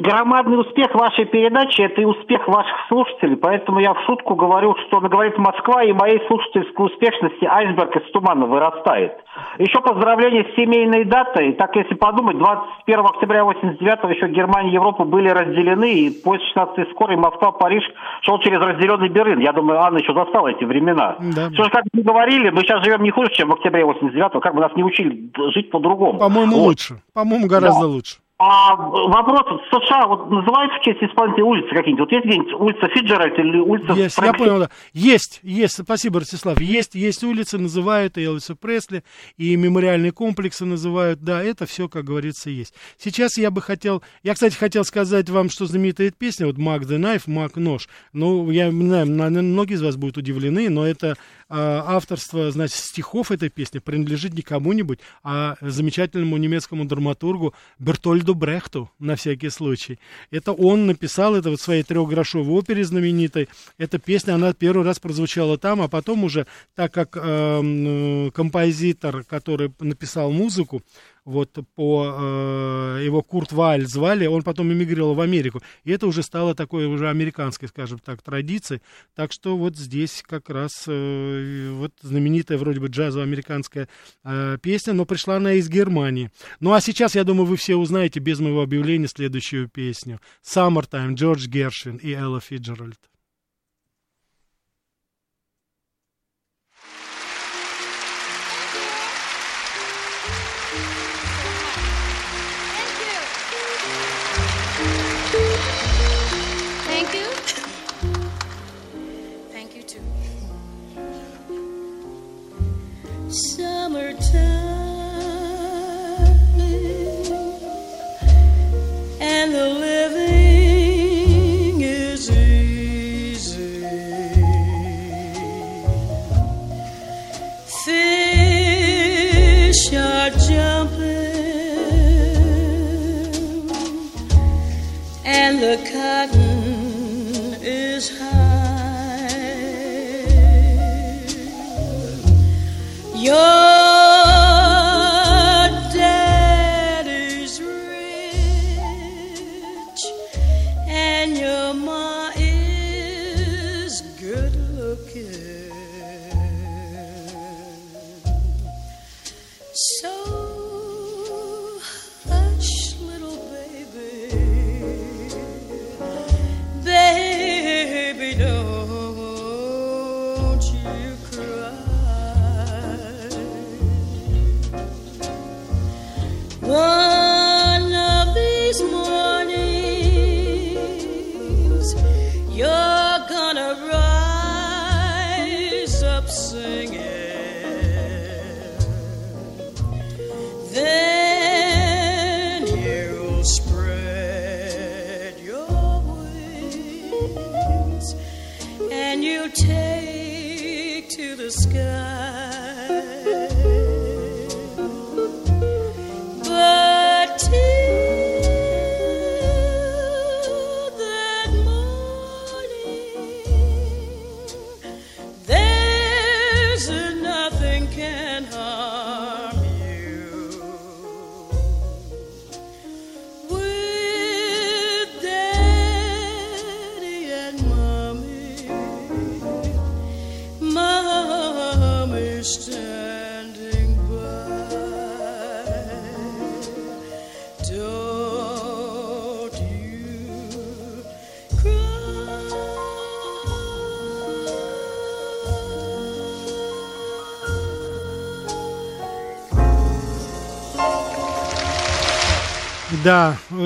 громадный 0.01 0.61
успех 0.61 0.94
вашей 0.94 1.26
передачи– 1.26 1.80
это 1.82 2.01
и 2.01 2.05
успех 2.05 2.46
ваших 2.48 2.76
слушателей. 2.88 3.36
Поэтому 3.36 3.80
я 3.80 3.94
в 3.94 4.01
шутку 4.07 4.34
говорю, 4.34 4.74
что 4.86 5.01
говорит 5.01 5.38
Москва, 5.38 5.84
и 5.84 5.92
моей 5.92 6.20
слушательской 6.26 6.86
успешности 6.86 7.44
айсберг 7.44 7.94
из 7.96 8.11
тумана 8.12 8.46
вырастает. 8.46 9.12
Еще 9.59 9.80
поздравления 9.80 10.44
с 10.44 10.57
семейной 10.57 11.05
датой. 11.05 11.53
Так, 11.53 11.76
если 11.76 11.94
подумать, 11.94 12.38
21 12.38 13.01
октября 13.01 13.44
89 13.44 14.16
еще 14.16 14.28
Германия 14.28 14.70
и 14.70 14.74
Европа 14.74 15.05
были 15.05 15.28
разделены, 15.28 15.92
и 15.92 16.22
поезд 16.22 16.44
16 16.55 16.90
скорой 16.90 17.16
Москва-Париж 17.16 17.84
шел 18.22 18.38
через 18.40 18.59
разделенный 18.59 19.09
Берлин. 19.09 19.38
Я 19.38 19.53
думаю, 19.53 19.80
Анна 19.80 19.98
еще 19.98 20.14
застала 20.14 20.48
эти 20.48 20.64
времена. 20.64 21.16
Да. 21.20 21.51
Все 21.51 21.64
же, 21.64 21.70
как 21.70 21.84
мы 21.92 22.03
говорили, 22.03 22.51
мы 22.51 22.62
сейчас 22.62 22.82
живем 22.84 23.03
не 23.03 23.11
хуже, 23.11 23.30
чем 23.34 23.48
в 23.48 23.53
октябре 23.53 23.84
89 23.84 24.42
как 24.42 24.55
бы 24.55 24.61
нас 24.61 24.72
не 24.76 24.84
учили 24.84 25.30
жить 25.53 25.70
по-другому. 25.70 26.18
По-моему, 26.18 26.57
вот. 26.57 26.66
лучше. 26.68 27.03
По-моему, 27.12 27.46
гораздо 27.46 27.82
да. 27.82 27.86
лучше. 27.86 28.16
А 28.43 28.74
вопрос, 28.74 29.61
в 29.61 29.84
США 29.84 30.07
вот 30.07 30.30
называют 30.30 30.72
в 30.72 30.82
честь 30.82 31.03
исполнителя 31.03 31.45
улицы 31.45 31.68
какие-нибудь? 31.74 32.07
Вот 32.07 32.12
есть 32.12 32.24
где-нибудь 32.24 32.55
улица 32.55 32.88
Фиджеральд 32.88 33.38
или 33.38 33.59
улица 33.59 33.93
Есть, 33.93 34.14
Фрэнк... 34.14 34.32
я 34.32 34.38
понял, 34.38 34.59
да. 34.61 34.70
Есть, 34.95 35.41
есть, 35.43 35.82
спасибо, 35.84 36.20
Ростислав. 36.20 36.59
Есть, 36.59 36.95
есть 36.95 37.22
улицы, 37.22 37.59
называют 37.59 38.16
и 38.16 38.24
Элвиса 38.24 38.57
Пресли, 38.57 39.05
и 39.36 39.55
мемориальные 39.57 40.12
комплексы 40.12 40.64
называют, 40.64 41.20
да, 41.22 41.43
это 41.43 41.66
все, 41.66 41.86
как 41.91 42.05
говорится, 42.05 42.49
есть. 42.49 42.72
Сейчас 42.97 43.36
я 43.36 43.51
бы 43.51 43.61
хотел, 43.61 44.03
я, 44.22 44.32
кстати, 44.32 44.57
хотел 44.57 44.84
сказать 44.84 45.28
вам, 45.28 45.51
что 45.51 45.66
знаменитая 45.66 46.11
песня, 46.11 46.47
вот 46.47 46.57
Мак 46.57 46.84
the 46.84 46.97
Knife, 46.97 47.24
Мак 47.26 47.57
Нож, 47.57 47.91
ну, 48.14 48.51
я 48.51 48.70
знаю, 48.70 49.05
наверное, 49.07 49.43
многие 49.43 49.74
из 49.74 49.82
вас 49.82 49.99
будут 49.99 50.16
удивлены, 50.16 50.70
но 50.70 50.86
это 50.86 51.14
авторство, 51.51 52.51
значит, 52.51 52.76
стихов 52.76 53.30
этой 53.32 53.48
песни 53.48 53.80
принадлежит 53.80 54.34
не 54.34 54.42
кому-нибудь, 54.42 55.01
а 55.22 55.57
замечательному 55.61 56.36
немецкому 56.36 56.84
драматургу 56.84 57.55
Бертольду 57.78 58.34
Брехту, 58.34 58.90
на 58.98 59.16
всякий 59.16 59.51
случай. 59.51 59.98
Это 60.30 60.53
он 60.53 60.86
написал 60.86 61.34
это 61.34 61.51
вот 61.51 61.61
в 61.61 61.62
своей 61.62 61.82
трехгрошовой 61.82 62.57
опере 62.57 62.84
знаменитой. 62.84 63.48
Эта 63.78 63.98
песня, 63.98 64.34
она 64.34 64.53
первый 64.53 64.84
раз 64.84 64.98
прозвучала 65.01 65.59
там, 65.59 65.82
а 65.82 65.88
потом 65.88 66.24
уже, 66.24 66.46
так 66.74 66.92
как 66.94 67.16
э, 67.16 68.30
композитор, 68.32 69.24
который 69.24 69.72
написал 69.80 70.30
музыку, 70.30 70.82
вот 71.31 71.59
по 71.74 72.07
э, 72.07 73.03
его 73.05 73.22
Курт 73.22 73.53
Валь 73.53 73.87
звали, 73.87 74.26
он 74.26 74.43
потом 74.43 74.72
эмигрировал 74.72 75.14
в 75.14 75.20
Америку. 75.20 75.62
И 75.85 75.93
это 75.93 76.07
уже 76.07 76.22
стало 76.22 76.55
такой 76.55 76.87
уже 76.87 77.09
американской, 77.09 77.68
скажем 77.68 77.99
так, 77.99 78.22
традицией. 78.22 78.83
Так 79.14 79.33
что 79.33 79.57
вот 79.57 79.76
здесь 79.76 80.22
как 80.26 80.51
раз 80.51 80.85
э, 80.87 81.70
вот 81.72 81.93
знаменитая 82.03 82.59
вроде 82.59 82.81
бы 82.81 82.89
джазово-американская 82.89 83.89
э, 84.24 84.59
песня, 84.61 84.93
но 84.93 85.05
пришла 85.05 85.37
она 85.37 85.55
из 85.55 85.68
Германии. 85.68 86.31
Ну 86.61 86.72
а 86.72 86.81
сейчас, 86.81 87.14
я 87.14 87.24
думаю, 87.24 87.47
вы 87.47 87.57
все 87.57 87.76
узнаете 87.76 88.20
без 88.20 88.41
моего 88.41 88.62
объявления 88.62 89.09
следующую 89.09 89.68
песню. 89.68 90.20
Summertime, 90.45 91.14
Джордж 91.14 91.47
Гершвин 91.47 91.97
и 91.97 92.12
Элла 92.12 92.41
Фиджеральд. 92.41 93.09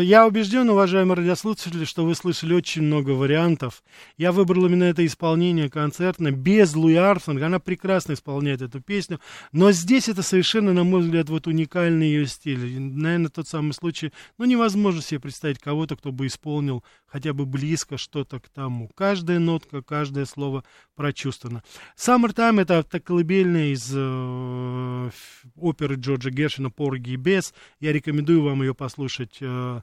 Я 0.01 0.27
убежден, 0.27 0.69
уважаемые 0.71 1.17
радиослушатели, 1.17 1.85
что 1.85 2.05
вы 2.05 2.15
слышали 2.15 2.55
очень 2.55 2.83
много 2.83 3.11
вариантов. 3.11 3.83
Я 4.17 4.33
выбрал 4.33 4.67
именно 4.67 4.85
это 4.85 5.05
исполнение 5.05 5.71
концертное, 5.71 6.33
без 6.33 6.75
Луи 6.75 6.95
Армстронг. 6.95 7.43
Она 7.43 7.59
прекрасно 7.59 8.15
исполняет 8.15 8.63
эту 8.63 8.81
песню, 8.81 9.21
но 9.53 9.73
здесь 9.73 10.09
это 10.09 10.23
совершенно, 10.23 10.73
на 10.73 10.85
мой 10.85 11.03
взгляд, 11.03 11.29
вот 11.29 11.47
уникальный 11.47 12.09
ее 12.09 12.27
стиль. 12.27 12.81
Наверное, 12.81 13.29
тот 13.29 13.47
самый 13.47 13.73
случай, 13.73 14.13
ну, 14.39 14.45
невозможно 14.45 15.03
себе 15.03 15.21
представить 15.21 15.59
кого-то, 15.59 15.97
кто 15.97 16.13
бы 16.13 16.27
исполнил 16.27 16.83
хотя 17.15 17.33
бы 17.33 17.47
близко 17.47 17.97
что-то 17.97 18.41
к 18.41 18.49
тому. 18.49 18.91
Каждая 18.97 19.39
нотка, 19.39 19.83
каждое 19.83 20.25
слово 20.25 20.65
прочувствовано. 20.97 21.63
«Summertime»— 21.97 22.61
это 22.63 22.79
автоколыбельная 22.79 23.69
из 23.69 23.89
э, 23.95 25.11
оперы 25.55 25.95
Джорджа 25.95 26.31
Гершина 26.31 26.71
«Порги 26.71 27.11
и 27.11 27.17
бес». 27.17 27.55
Я 27.79 27.93
рекомендую 27.93 28.43
вам 28.43 28.63
ее 28.63 28.75
послушать 28.75 29.39
э, 29.41 29.83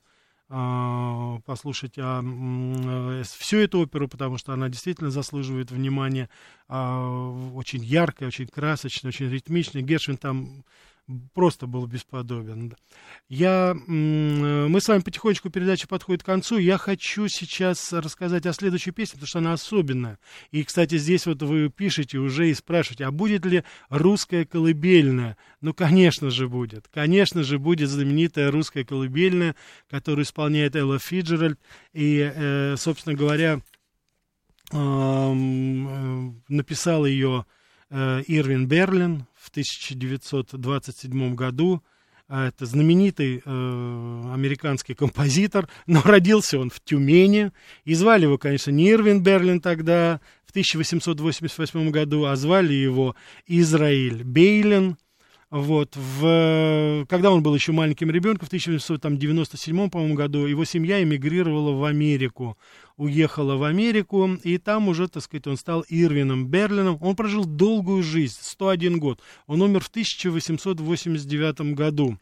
послушать 1.46 1.94
а, 1.98 2.22
э, 2.22 3.24
всю 3.24 3.58
эту 3.58 3.80
оперу, 3.80 4.10
потому 4.10 4.38
что 4.38 4.52
она 4.52 4.68
действительно 4.68 5.10
заслуживает 5.10 5.72
внимания. 5.72 6.30
А, 6.68 7.30
очень 7.54 7.84
яркая, 7.84 8.28
очень 8.28 8.48
красочная, 8.48 9.10
очень 9.10 9.30
ритмичная. 9.30 9.82
Гершвин 9.82 10.18
там 10.18 10.66
просто 11.34 11.68
был 11.68 11.86
бесподобен. 11.86 12.76
Я, 13.30 13.76
мы 13.88 14.80
с 14.82 14.88
вами 14.88 15.02
потихонечку, 15.02 15.50
передача 15.50 15.88
подходит 15.88 16.24
к 16.24 16.26
концу. 16.26 16.58
Я 16.58 16.78
хочу 16.78 17.28
сейчас 17.28 17.94
рассказать 17.94 18.46
о 18.46 18.54
следующей 18.54 18.92
песне, 18.92 19.14
потому 19.14 19.28
что 19.28 19.40
она 19.40 19.54
особенная. 19.54 20.20
И, 20.52 20.64
кстати, 20.64 20.98
здесь 20.98 21.26
вот 21.26 21.42
вы 21.42 21.70
пишете 21.70 22.18
уже 22.18 22.50
и 22.50 22.54
спрашиваете, 22.54 23.06
а 23.06 23.12
будет 23.12 23.46
ли 23.46 23.64
русская 23.90 24.46
колыбельная? 24.46 25.38
Ну, 25.62 25.74
конечно 25.74 26.30
же 26.30 26.48
будет. 26.48 26.88
Конечно 26.90 27.44
же 27.44 27.60
будет 27.60 27.90
знаменитая 27.90 28.52
русская 28.52 28.84
колыбельная, 28.84 29.56
которую 29.90 30.26
исполняет 30.26 30.76
Элла 30.76 31.00
Фиджеральд. 31.00 31.60
И, 31.94 32.32
э, 32.34 32.76
собственно 32.78 33.16
говоря, 33.16 33.62
э, 34.72 35.34
написал 36.50 37.06
ее 37.06 37.46
Ирвин 37.92 38.68
Берлин 38.68 39.26
в 39.36 39.50
1927 39.50 41.36
году. 41.36 41.84
А, 42.34 42.48
это 42.48 42.66
знаменитый 42.66 43.42
э, 43.44 44.32
американский 44.34 44.94
композитор, 44.94 45.68
но 45.86 46.02
родился 46.02 46.60
он 46.60 46.70
в 46.70 46.80
Тюмени. 46.80 47.52
И 47.84 47.94
звали 47.94 48.24
его, 48.24 48.38
конечно, 48.38 48.72
не 48.72 48.90
Ирвин 48.90 49.22
Берлин 49.22 49.60
тогда, 49.60 50.22
в 50.46 50.52
1888 50.52 51.92
году, 51.92 52.26
а 52.26 52.36
звали 52.38 52.74
его 52.74 53.16
Израиль 53.48 54.24
Бейлен. 54.24 54.98
Вот, 55.52 55.98
в, 55.98 57.06
когда 57.10 57.30
он 57.30 57.44
был 57.44 57.54
еще 57.54 57.74
маленьким 57.74 58.10
ребенком, 58.10 58.46
в 58.46 58.48
1997 58.48 59.90
по-моему, 59.90 60.16
году, 60.16 60.46
его 60.46 60.64
семья 60.64 61.04
эмигрировала 61.04 61.74
в 61.74 61.84
Америку, 61.84 62.58
уехала 62.96 63.58
в 63.58 63.64
Америку, 63.64 64.30
и 64.44 64.58
там 64.58 64.88
уже, 64.88 65.10
так 65.10 65.22
сказать, 65.22 65.48
он 65.48 65.58
стал 65.58 65.82
Ирвином 65.90 66.48
Берлином. 66.48 66.98
Он 67.02 67.18
прожил 67.18 67.44
долгую 67.44 68.02
жизнь, 68.02 68.38
101 68.40 68.98
год. 69.00 69.20
Он 69.46 69.62
умер 69.62 69.82
в 69.82 69.90
1889 69.90 71.76
году. 71.76 72.18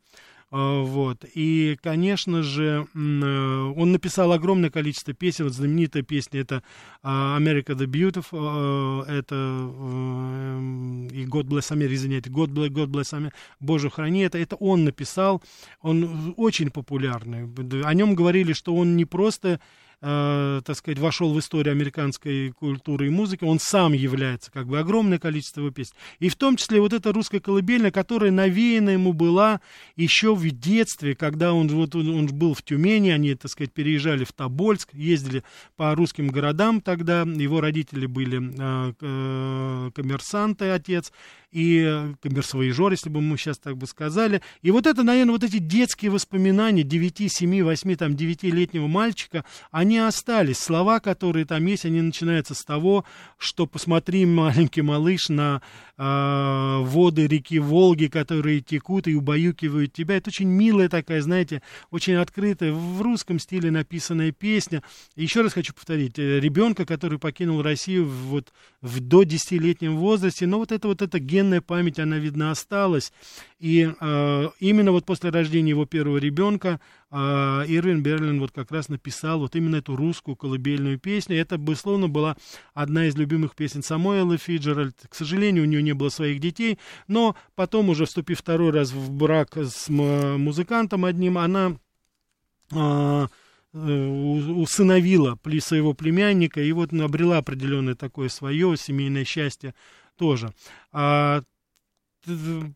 А, 0.52 0.82
вот. 0.82 1.26
И, 1.36 1.78
конечно 1.82 2.42
же, 2.42 2.88
э, 2.94 2.98
он 2.98 3.92
написал 3.92 4.32
огромное 4.32 4.72
количество 4.72 5.14
песен. 5.14 5.46
Вот 5.46 5.54
знаменитая 5.54 6.02
песня 6.02 6.42
это 6.42 6.64
а, 7.04 7.38
America 7.40 7.76
the 7.76 7.86
Beautiful, 7.86 9.06
э, 9.08 9.20
это 9.20 9.36
э, 9.36 11.08
и 11.12 11.26
God 11.26 11.44
Bless 11.44 11.72
America, 11.72 11.94
извиняйте, 11.94 12.30
God 12.32 12.48
Bless, 12.48 12.70
God 12.70 12.88
Bless 12.88 13.14
America, 13.14 13.34
Боже 13.60 13.90
храни, 13.90 14.22
это, 14.22 14.40
это 14.40 14.56
он 14.56 14.86
написал. 14.86 15.44
Он 15.82 16.34
очень 16.38 16.72
популярный. 16.72 17.48
О 17.84 17.94
нем 17.94 18.16
говорили, 18.16 18.54
что 18.54 18.76
он 18.76 18.96
не 18.96 19.06
просто 19.06 19.60
э, 20.02 20.62
так 20.64 20.76
сказать, 20.76 21.00
вошел 21.00 21.34
в 21.34 21.40
историю 21.40 21.74
американской 21.74 22.52
культуры 22.52 23.08
и 23.08 23.10
музыки, 23.10 23.44
он 23.44 23.60
сам 23.60 23.94
является 23.94 24.52
как 24.52 24.68
бы 24.68 24.80
огромное 24.80 25.20
количество 25.20 25.62
его 25.62 25.72
песен. 25.72 25.94
И 26.20 26.30
в 26.30 26.36
том 26.36 26.56
числе 26.56 26.80
вот 26.82 26.94
эта 26.94 27.12
русская 27.12 27.40
колыбельная, 27.40 27.92
которая 27.92 28.32
навеяна 28.32 28.92
ему 28.92 29.14
была 29.14 29.62
еще 29.96 30.36
в 30.36 30.50
детстве, 30.50 31.16
когда 31.16 31.54
он, 31.54 31.68
вот, 31.68 31.96
он, 31.96 32.10
он 32.10 32.28
был 32.28 32.54
в 32.54 32.64
Тюмени, 32.64 33.10
они, 33.10 33.36
так 33.36 33.52
сказать, 33.52 33.74
переезжали 33.74 34.24
в 34.24 34.34
Тобольск, 34.34 34.94
ездили 34.94 35.44
по 35.76 35.94
русским 35.96 36.28
городам 36.28 36.82
тогда, 36.82 37.22
его 37.22 37.62
родители 37.62 38.06
были 38.06 38.40
э, 38.40 38.94
э, 39.02 39.92
коммерсанты, 39.94 40.70
отец, 40.70 41.12
и 41.52 42.14
коммерсовоежор, 42.22 42.92
если 42.92 43.10
бы 43.10 43.22
мы 43.22 43.38
сейчас 43.38 43.58
так 43.58 43.78
бы 43.78 43.88
сказали. 43.88 44.42
И 44.62 44.72
вот 44.72 44.86
это, 44.86 45.04
наверное, 45.04 45.34
вот 45.34 45.44
эти 45.44 45.58
детские 45.58 46.12
воспоминания 46.12 46.84
9, 46.84 47.32
7, 47.32 47.64
8, 47.64 47.96
там, 47.96 48.12
9-летнего 48.12 48.88
мальчика, 48.88 49.44
они 49.72 49.89
остались. 49.98 50.60
Слова, 50.60 51.00
которые 51.00 51.46
там 51.46 51.66
есть, 51.66 51.86
они 51.86 52.02
начинаются 52.02 52.54
с 52.54 52.64
того, 52.64 53.04
что 53.38 53.66
посмотри, 53.66 54.26
маленький 54.26 54.82
малыш, 54.82 55.30
на 55.30 55.62
э, 55.98 56.84
воды 56.84 57.28
реки 57.28 57.60
Волги, 57.60 58.08
которые 58.08 58.62
текут 58.62 59.08
и 59.08 59.16
убаюкивают 59.16 59.92
тебя. 59.92 60.18
Это 60.18 60.30
очень 60.30 60.48
милая 60.48 60.88
такая, 60.88 61.22
знаете, 61.22 61.62
очень 61.92 62.14
открытая, 62.14 62.72
в 62.72 63.02
русском 63.02 63.40
стиле 63.40 63.72
написанная 63.72 64.32
песня. 64.32 64.84
Еще 65.16 65.42
раз 65.42 65.54
хочу 65.54 65.74
повторить, 65.74 66.20
э, 66.20 66.40
ребенка, 66.40 66.86
который 66.86 67.20
покинул 67.20 67.62
Россию 67.62 68.08
вот 68.08 68.54
в 68.82 69.00
до 69.00 69.24
10-летнем 69.24 69.98
возрасте, 69.98 70.46
но 70.46 70.60
вот 70.60 70.72
это 70.72 70.88
вот 70.88 71.02
ген 71.02 71.40
генная 71.40 71.62
память, 71.62 72.00
она, 72.00 72.18
видно, 72.18 72.52
осталась. 72.52 73.14
И 73.60 73.92
э, 74.00 74.50
именно 74.60 74.92
вот 74.94 75.06
после 75.06 75.32
рождения 75.32 75.72
его 75.72 75.86
первого 75.86 76.18
ребенка 76.18 76.80
э, 77.12 77.16
Ирвин 77.68 78.02
Берлин 78.02 78.40
вот 78.40 78.52
как 78.52 78.72
раз 78.72 78.88
написал 78.88 79.40
вот 79.40 79.56
именно 79.56 79.76
эту 79.76 79.98
русскую 79.98 80.38
колыбельную 80.38 80.98
песню. 80.98 81.38
Это, 81.38 81.58
безусловно, 81.58 82.08
была 82.08 82.38
одна 82.74 83.08
из 83.08 83.18
любимых 83.18 83.56
песен 83.56 83.84
Самуэла 83.84 84.38
Фиджеральд. 84.38 84.96
К 85.10 85.14
сожалению, 85.14 85.64
у 85.64 85.68
нее 85.68 85.84
не 85.84 85.94
было 85.94 86.08
своих 86.08 86.40
детей, 86.40 86.80
но 87.08 87.36
потом, 87.56 87.90
уже 87.90 88.06
вступив 88.06 88.40
второй 88.40 88.72
раз 88.72 88.92
в 88.94 89.12
брак 89.12 89.58
с 89.58 89.90
музыкантом 89.90 91.04
одним, 91.04 91.38
она 91.38 91.76
э, 92.72 93.28
усыновила 93.74 95.38
своего 95.60 95.94
племянника 95.94 96.62
и 96.62 96.72
вот 96.72 96.94
обрела 96.94 97.40
определенное 97.40 97.96
такое 97.96 98.30
свое 98.30 98.78
семейное 98.78 99.26
счастье 99.26 99.76
тоже. 100.18 100.54
А, 100.92 101.44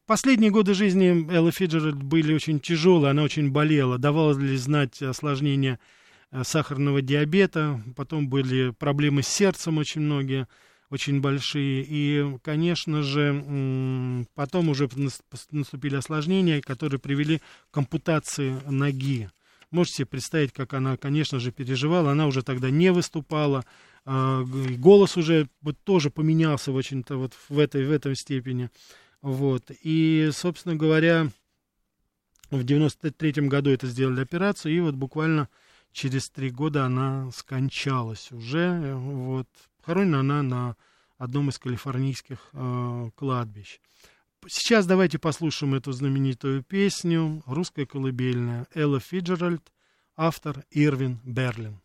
последние 0.06 0.52
годы 0.52 0.74
жизни 0.74 1.32
Эллы 1.32 1.52
Фиджеральд 1.52 2.02
были 2.02 2.34
очень 2.34 2.60
тяжелые, 2.60 3.12
она 3.12 3.24
очень 3.24 3.52
болела, 3.52 3.98
давалось 3.98 4.38
ли 4.38 4.56
знать 4.58 5.02
осложнения 5.02 5.80
э, 6.32 6.44
сахарного 6.44 7.02
диабета, 7.02 7.82
потом 7.96 8.30
были 8.30 8.72
проблемы 8.72 9.24
с 9.24 9.28
сердцем 9.28 9.78
очень 9.78 10.02
многие, 10.02 10.48
очень 10.90 11.22
большие, 11.22 11.84
и, 11.88 12.38
конечно 12.44 13.02
же, 13.02 14.26
потом 14.36 14.70
уже 14.70 14.88
наступили 15.52 15.96
осложнения, 15.96 16.62
которые 16.62 17.00
привели 17.00 17.42
к 17.72 17.78
ампутации 17.78 18.56
ноги. 18.70 19.30
Можете 19.72 19.96
себе 19.96 20.06
представить, 20.06 20.54
как 20.54 20.76
она, 20.76 20.98
конечно 20.98 21.40
же, 21.40 21.52
переживала. 21.52 22.12
Она 22.12 22.28
уже 22.28 22.44
тогда 22.44 22.70
не 22.70 22.92
выступала, 22.92 23.66
а, 24.06 24.44
голос 24.44 25.18
уже 25.18 25.48
тоже 25.84 26.12
поменялся 26.12 26.72
в 26.72 26.76
очень-то 26.76 27.18
вот 27.18 27.34
в 27.50 27.58
этой, 27.58 27.84
в 27.84 27.92
этой 27.92 28.16
степени. 28.16 28.70
Вот. 29.24 29.72
И, 29.82 30.30
собственно 30.34 30.76
говоря, 30.76 31.30
в 32.52 32.60
93-м 32.60 33.48
году 33.48 33.72
это 33.72 33.88
сделали 33.88 34.22
операцию, 34.22 34.76
и 34.76 34.80
вот 34.82 34.96
буквально 34.96 35.48
через 35.94 36.30
три 36.30 36.52
года 36.52 36.86
она 36.86 37.32
скончалась 37.32 38.32
уже. 38.34 38.94
Вот. 38.96 39.48
Похоронена 39.78 40.20
она 40.20 40.44
на 40.44 40.76
одном 41.18 41.50
из 41.50 41.58
калифорнийских 41.58 42.50
э, 42.52 43.10
кладбищ. 43.16 43.80
Сейчас 44.46 44.86
давайте 44.86 45.20
послушаем 45.20 45.76
эту 45.76 45.94
знаменитую 45.94 46.62
песню, 46.62 47.42
русская 47.46 47.86
колыбельная, 47.86 48.68
Элла 48.74 49.00
Фиджеральд, 49.00 49.72
автор 50.18 50.66
Ирвин 50.70 51.22
Берлин. 51.24 51.80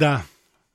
Да, 0.00 0.24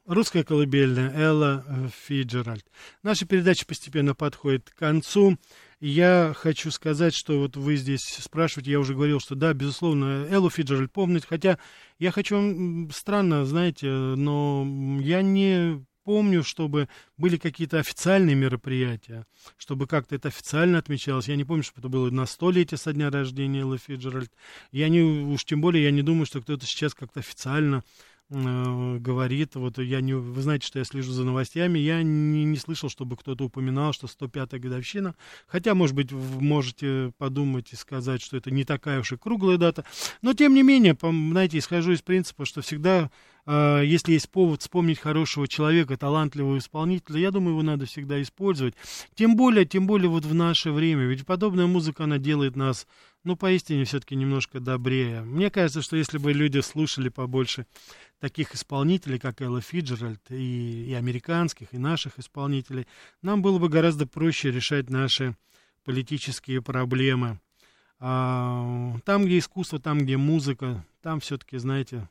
русская 0.05 0.43
колыбельная 0.43 1.11
Элла 1.17 1.65
э, 1.67 1.89
Фиджеральд. 2.05 2.63
Наша 3.01 3.25
передача 3.25 3.65
постепенно 3.65 4.13
подходит 4.13 4.69
к 4.69 4.75
концу. 4.75 5.39
Я 5.79 6.35
хочу 6.37 6.69
сказать, 6.69 7.15
что 7.15 7.39
вот 7.39 7.57
вы 7.57 7.75
здесь 7.75 8.03
спрашиваете, 8.03 8.69
я 8.69 8.79
уже 8.79 8.93
говорил, 8.93 9.19
что 9.19 9.33
да, 9.33 9.51
безусловно, 9.55 10.27
Эллу 10.29 10.51
Фиджеральд 10.51 10.91
помнить, 10.91 11.25
хотя 11.25 11.57
я 11.97 12.11
хочу 12.11 12.35
вам, 12.35 12.91
странно, 12.91 13.45
знаете, 13.45 13.87
но 13.87 14.63
я 15.01 15.23
не 15.23 15.83
помню, 16.03 16.43
чтобы 16.43 16.87
были 17.17 17.37
какие-то 17.37 17.79
официальные 17.79 18.35
мероприятия, 18.35 19.25
чтобы 19.57 19.87
как-то 19.87 20.13
это 20.13 20.27
официально 20.27 20.77
отмечалось. 20.77 21.29
Я 21.29 21.35
не 21.35 21.45
помню, 21.45 21.63
чтобы 21.63 21.79
это 21.79 21.89
было 21.89 22.11
на 22.11 22.27
столетие 22.27 22.77
со 22.77 22.93
дня 22.93 23.09
рождения 23.09 23.61
Эллы 23.61 23.79
Фиджеральд. 23.79 24.31
Я 24.71 24.87
не, 24.87 25.01
уж 25.01 25.43
тем 25.45 25.61
более, 25.61 25.83
я 25.83 25.89
не 25.89 26.03
думаю, 26.03 26.27
что 26.27 26.41
кто-то 26.41 26.63
сейчас 26.67 26.93
как-то 26.93 27.21
официально 27.21 27.83
говорит, 28.29 29.55
вот 29.55 29.77
я 29.77 30.01
не, 30.01 30.15
вы 30.15 30.41
знаете, 30.41 30.65
что 30.65 30.79
я 30.79 30.85
слежу 30.85 31.11
за 31.11 31.23
новостями, 31.23 31.77
я 31.77 32.01
не, 32.01 32.43
не 32.43 32.57
слышал, 32.57 32.89
чтобы 32.89 33.17
кто-то 33.17 33.45
упоминал, 33.45 33.93
что 33.93 34.07
105-я 34.07 34.57
годовщина, 34.57 35.15
хотя, 35.45 35.75
может 35.75 35.95
быть, 35.95 36.11
вы 36.11 36.41
можете 36.41 37.11
подумать 37.19 37.71
и 37.71 37.75
сказать, 37.75 38.23
что 38.23 38.37
это 38.37 38.49
не 38.49 38.63
такая 38.63 39.01
уж 39.01 39.11
и 39.11 39.17
круглая 39.17 39.57
дата, 39.57 39.85
но, 40.23 40.33
тем 40.33 40.55
не 40.55 40.63
менее, 40.63 40.97
знаете, 40.99 41.59
исхожу 41.59 41.91
из 41.91 42.01
принципа, 42.01 42.45
что 42.45 42.61
всегда, 42.61 43.11
э, 43.45 43.83
если 43.85 44.13
есть 44.13 44.31
повод 44.31 44.61
вспомнить 44.61 44.97
хорошего 44.97 45.47
человека, 45.47 45.95
талантливого 45.95 46.57
исполнителя, 46.57 47.19
я 47.19 47.29
думаю, 47.29 47.51
его 47.51 47.61
надо 47.61 47.85
всегда 47.85 48.19
использовать, 48.23 48.73
тем 49.13 49.35
более, 49.35 49.65
тем 49.65 49.85
более 49.85 50.09
вот 50.09 50.25
в 50.25 50.33
наше 50.33 50.71
время, 50.71 51.05
ведь 51.05 51.27
подобная 51.27 51.67
музыка, 51.67 52.05
она 52.05 52.17
делает 52.17 52.55
нас, 52.55 52.87
ну, 53.25 53.35
поистине, 53.35 53.85
все-таки 53.85 54.15
немножко 54.15 54.59
добрее. 54.59 55.21
Мне 55.21 55.49
кажется, 55.49 55.81
что 55.81 55.97
если 55.97 56.19
бы 56.19 56.31
люди 56.31 56.59
слушали 56.59 57.09
побольше 57.09 57.65
таких 58.19 58.53
исполнителей, 58.53 59.17
как 59.17 59.41
Элла 59.41 59.61
Фиджеральд, 59.61 60.21
и, 60.29 60.85
и 60.89 60.93
американских, 60.93 61.73
и 61.73 61.79
наших 61.79 62.19
исполнителей, 62.19 62.85
нам 63.23 63.41
было 63.41 63.57
бы 63.57 63.67
гораздо 63.67 64.05
проще 64.05 64.51
решать 64.51 64.91
наши 64.91 65.35
политические 65.83 66.61
проблемы. 66.61 67.39
А, 67.99 68.95
там, 69.05 69.25
где 69.25 69.39
искусство, 69.39 69.79
там, 69.79 69.99
где 69.99 70.17
музыка, 70.17 70.85
там 71.01 71.19
все-таки, 71.19 71.57
знаете, 71.57 72.07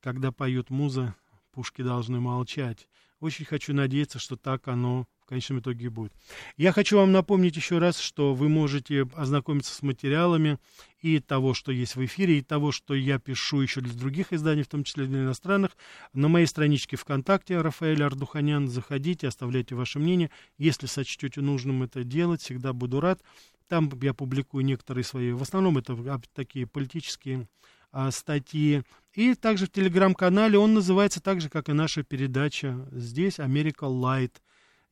когда 0.00 0.32
поют 0.32 0.70
муза, 0.70 1.14
пушки 1.52 1.82
должны 1.82 2.20
молчать. 2.20 2.88
Очень 3.20 3.44
хочу 3.44 3.74
надеяться, 3.74 4.18
что 4.18 4.36
так 4.36 4.66
оно 4.68 5.06
в 5.24 5.28
конечном 5.28 5.60
итоге 5.60 5.88
будет. 5.88 6.12
Я 6.58 6.72
хочу 6.72 6.98
вам 6.98 7.10
напомнить 7.10 7.56
еще 7.56 7.78
раз, 7.78 7.98
что 7.98 8.34
вы 8.34 8.50
можете 8.50 9.08
ознакомиться 9.14 9.74
с 9.74 9.80
материалами 9.82 10.58
и 11.00 11.18
того, 11.18 11.54
что 11.54 11.72
есть 11.72 11.96
в 11.96 12.04
эфире, 12.04 12.38
и 12.38 12.42
того, 12.42 12.72
что 12.72 12.94
я 12.94 13.18
пишу 13.18 13.62
еще 13.62 13.80
для 13.80 13.94
других 13.94 14.34
изданий, 14.34 14.64
в 14.64 14.68
том 14.68 14.84
числе 14.84 15.06
для 15.06 15.20
иностранных, 15.20 15.76
на 16.12 16.28
моей 16.28 16.46
страничке 16.46 16.96
ВКонтакте 16.96 17.58
Рафаэль 17.58 18.02
Ардуханян. 18.02 18.68
Заходите, 18.68 19.28
оставляйте 19.28 19.74
ваше 19.74 19.98
мнение. 19.98 20.30
Если 20.58 20.86
сочтете 20.86 21.40
нужным 21.40 21.82
это 21.82 22.04
делать, 22.04 22.42
всегда 22.42 22.74
буду 22.74 23.00
рад. 23.00 23.22
Там 23.68 23.90
я 24.02 24.12
публикую 24.12 24.64
некоторые 24.64 25.04
свои, 25.04 25.32
в 25.32 25.40
основном 25.40 25.78
это 25.78 25.94
а, 25.94 26.20
такие 26.34 26.66
политические 26.66 27.48
а, 27.92 28.10
статьи. 28.10 28.82
И 29.14 29.34
также 29.34 29.66
в 29.66 29.70
телеграм-канале 29.70 30.58
он 30.58 30.74
называется 30.74 31.22
так 31.22 31.40
же, 31.40 31.48
как 31.48 31.70
и 31.70 31.72
наша 31.72 32.02
передача 32.02 32.86
здесь, 32.92 33.40
Америка 33.40 33.84
Лайт. 33.84 34.42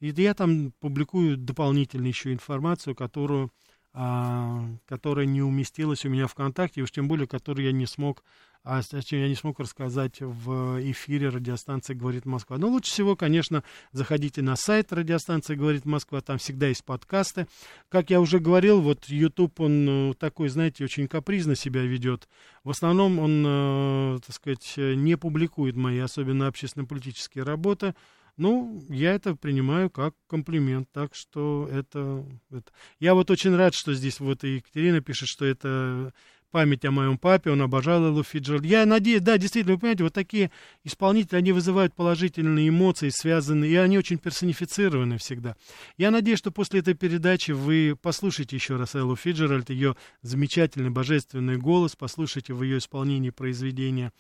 И 0.03 0.13
я 0.21 0.35
там 0.35 0.73
публикую 0.81 1.37
дополнительную 1.37 2.09
еще 2.09 2.33
информацию, 2.33 2.97
которую, 2.97 3.53
а, 3.93 4.67
которая 4.85 5.27
не 5.27 5.43
уместилась 5.43 6.05
у 6.05 6.09
меня 6.09 6.27
ВКонтакте, 6.27 6.83
уж 6.83 6.91
тем 6.91 7.07
более, 7.07 7.29
которую 7.29 7.67
я 7.67 7.71
не 7.71 7.87
смог, 7.87 8.25
а, 8.65 8.81
я 8.91 9.29
не 9.29 9.37
смог 9.37 9.61
рассказать 9.61 10.17
в 10.19 10.83
эфире 10.91 11.29
радиостанции 11.29 11.95
«Говорит 11.95 12.27
Москва». 12.27 12.59
Но 12.59 12.67
лучше 12.67 12.91
всего, 12.91 13.15
конечно, 13.15 13.63
заходите 13.93 14.43
на 14.43 14.57
сайт 14.57 14.93
радиостанции 14.93 15.55
«Говорит 15.55 15.85
Москва», 15.85 16.21
там 16.21 16.39
всегда 16.39 16.67
есть 16.67 16.85
подкасты. 16.85 17.47
Как 17.89 18.11
я 18.11 18.21
уже 18.21 18.41
говорил, 18.41 18.81
вот 18.81 19.05
YouTube, 19.05 19.61
он 19.61 20.11
э, 20.11 20.15
такой, 20.15 20.49
знаете, 20.49 20.83
очень 20.83 21.07
капризно 21.07 21.55
себя 21.55 21.83
ведет. 21.83 22.29
В 22.65 22.71
основном 22.71 23.21
он, 23.21 23.45
э, 23.47 24.19
так 24.27 24.35
сказать, 24.35 24.75
не 24.77 25.17
публикует 25.17 25.77
мои 25.77 26.01
особенно 26.01 26.49
общественно-политические 26.49 27.45
работы, 27.45 27.95
ну, 28.37 28.83
я 28.89 29.15
это 29.15 29.37
принимаю 29.37 29.91
как 29.91 30.15
комплимент, 30.27 30.89
так 30.93 31.15
что 31.15 31.69
это, 31.71 32.25
это... 32.51 32.73
Я 32.99 33.15
вот 33.15 33.31
очень 33.31 33.55
рад, 33.55 33.75
что 33.75 33.95
здесь 33.95 34.21
вот 34.21 34.45
и 34.45 34.57
Екатерина 34.57 35.01
пишет, 35.01 35.29
что 35.29 35.45
это 35.45 36.13
память 36.53 36.85
о 36.85 36.91
моем 36.93 37.19
папе, 37.19 37.51
он 37.51 37.63
обожал 37.63 38.05
Эллу 38.05 38.23
Фиджеральд. 38.23 38.65
Я 38.65 38.87
надеюсь, 38.87 39.23
да, 39.23 39.39
действительно, 39.39 39.75
вы 39.75 39.81
понимаете, 39.81 40.05
вот 40.05 40.13
такие 40.13 40.53
исполнители, 40.85 41.37
они 41.37 41.51
вызывают 41.51 41.95
положительные 41.95 42.69
эмоции, 42.69 43.09
связанные, 43.09 43.73
и 43.73 43.77
они 43.77 43.99
очень 43.99 44.19
персонифицированы 44.19 45.19
всегда. 45.19 45.57
Я 45.97 46.11
надеюсь, 46.11 46.39
что 46.39 46.53
после 46.53 46.81
этой 46.81 46.95
передачи 46.95 47.51
вы 47.53 47.97
послушаете 48.01 48.55
еще 48.55 48.77
раз 48.77 48.95
Эллу 48.95 49.17
Фиджеральд, 49.17 49.71
ее 49.71 49.97
замечательный, 50.21 50.91
божественный 50.91 51.57
голос, 51.57 51.97
послушайте 51.97 52.53
в 52.53 52.63
ее 52.63 52.79
исполнении 52.79 53.31
произведения 53.31 54.13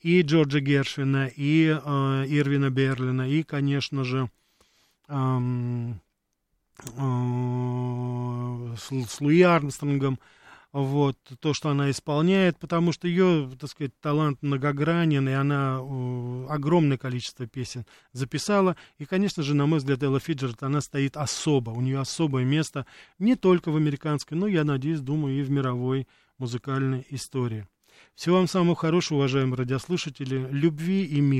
и 0.00 0.20
Джорджа 0.22 0.60
Гершвина, 0.60 1.30
и 1.34 1.68
э, 1.68 2.24
Ирвина 2.28 2.70
Берлина, 2.70 3.28
и, 3.28 3.42
конечно 3.42 4.04
же, 4.04 4.30
эм, 5.08 6.00
э, 6.96 8.74
с, 8.76 9.10
с 9.10 9.20
Луи 9.20 9.42
Армстронгом, 9.42 10.18
вот, 10.72 11.16
то, 11.40 11.54
что 11.54 11.70
она 11.70 11.90
исполняет, 11.90 12.58
потому 12.58 12.92
что 12.92 13.08
ее, 13.08 13.50
так 13.58 13.70
сказать, 13.70 13.98
талант 14.00 14.42
многогранен, 14.42 15.28
и 15.28 15.32
она 15.32 15.78
э, 15.80 16.46
огромное 16.50 16.98
количество 16.98 17.46
песен 17.46 17.86
записала. 18.12 18.76
И, 18.98 19.06
конечно 19.06 19.42
же, 19.42 19.54
на 19.54 19.66
мой 19.66 19.78
взгляд, 19.78 20.02
Элла 20.02 20.20
Фиджеральд, 20.20 20.62
она 20.62 20.80
стоит 20.80 21.16
особо, 21.16 21.70
у 21.70 21.80
нее 21.80 21.98
особое 21.98 22.44
место 22.44 22.86
не 23.18 23.34
только 23.34 23.70
в 23.70 23.76
американской, 23.76 24.36
но, 24.36 24.46
я 24.46 24.64
надеюсь, 24.64 25.00
думаю, 25.00 25.38
и 25.38 25.42
в 25.42 25.50
мировой 25.50 26.06
музыкальной 26.36 27.06
истории. 27.10 27.66
Всего 28.14 28.36
вам 28.36 28.48
самого 28.48 28.76
хорошего, 28.76 29.18
уважаемые 29.18 29.56
радиослушатели, 29.56 30.48
любви 30.50 31.04
и 31.04 31.20
мира. 31.20 31.36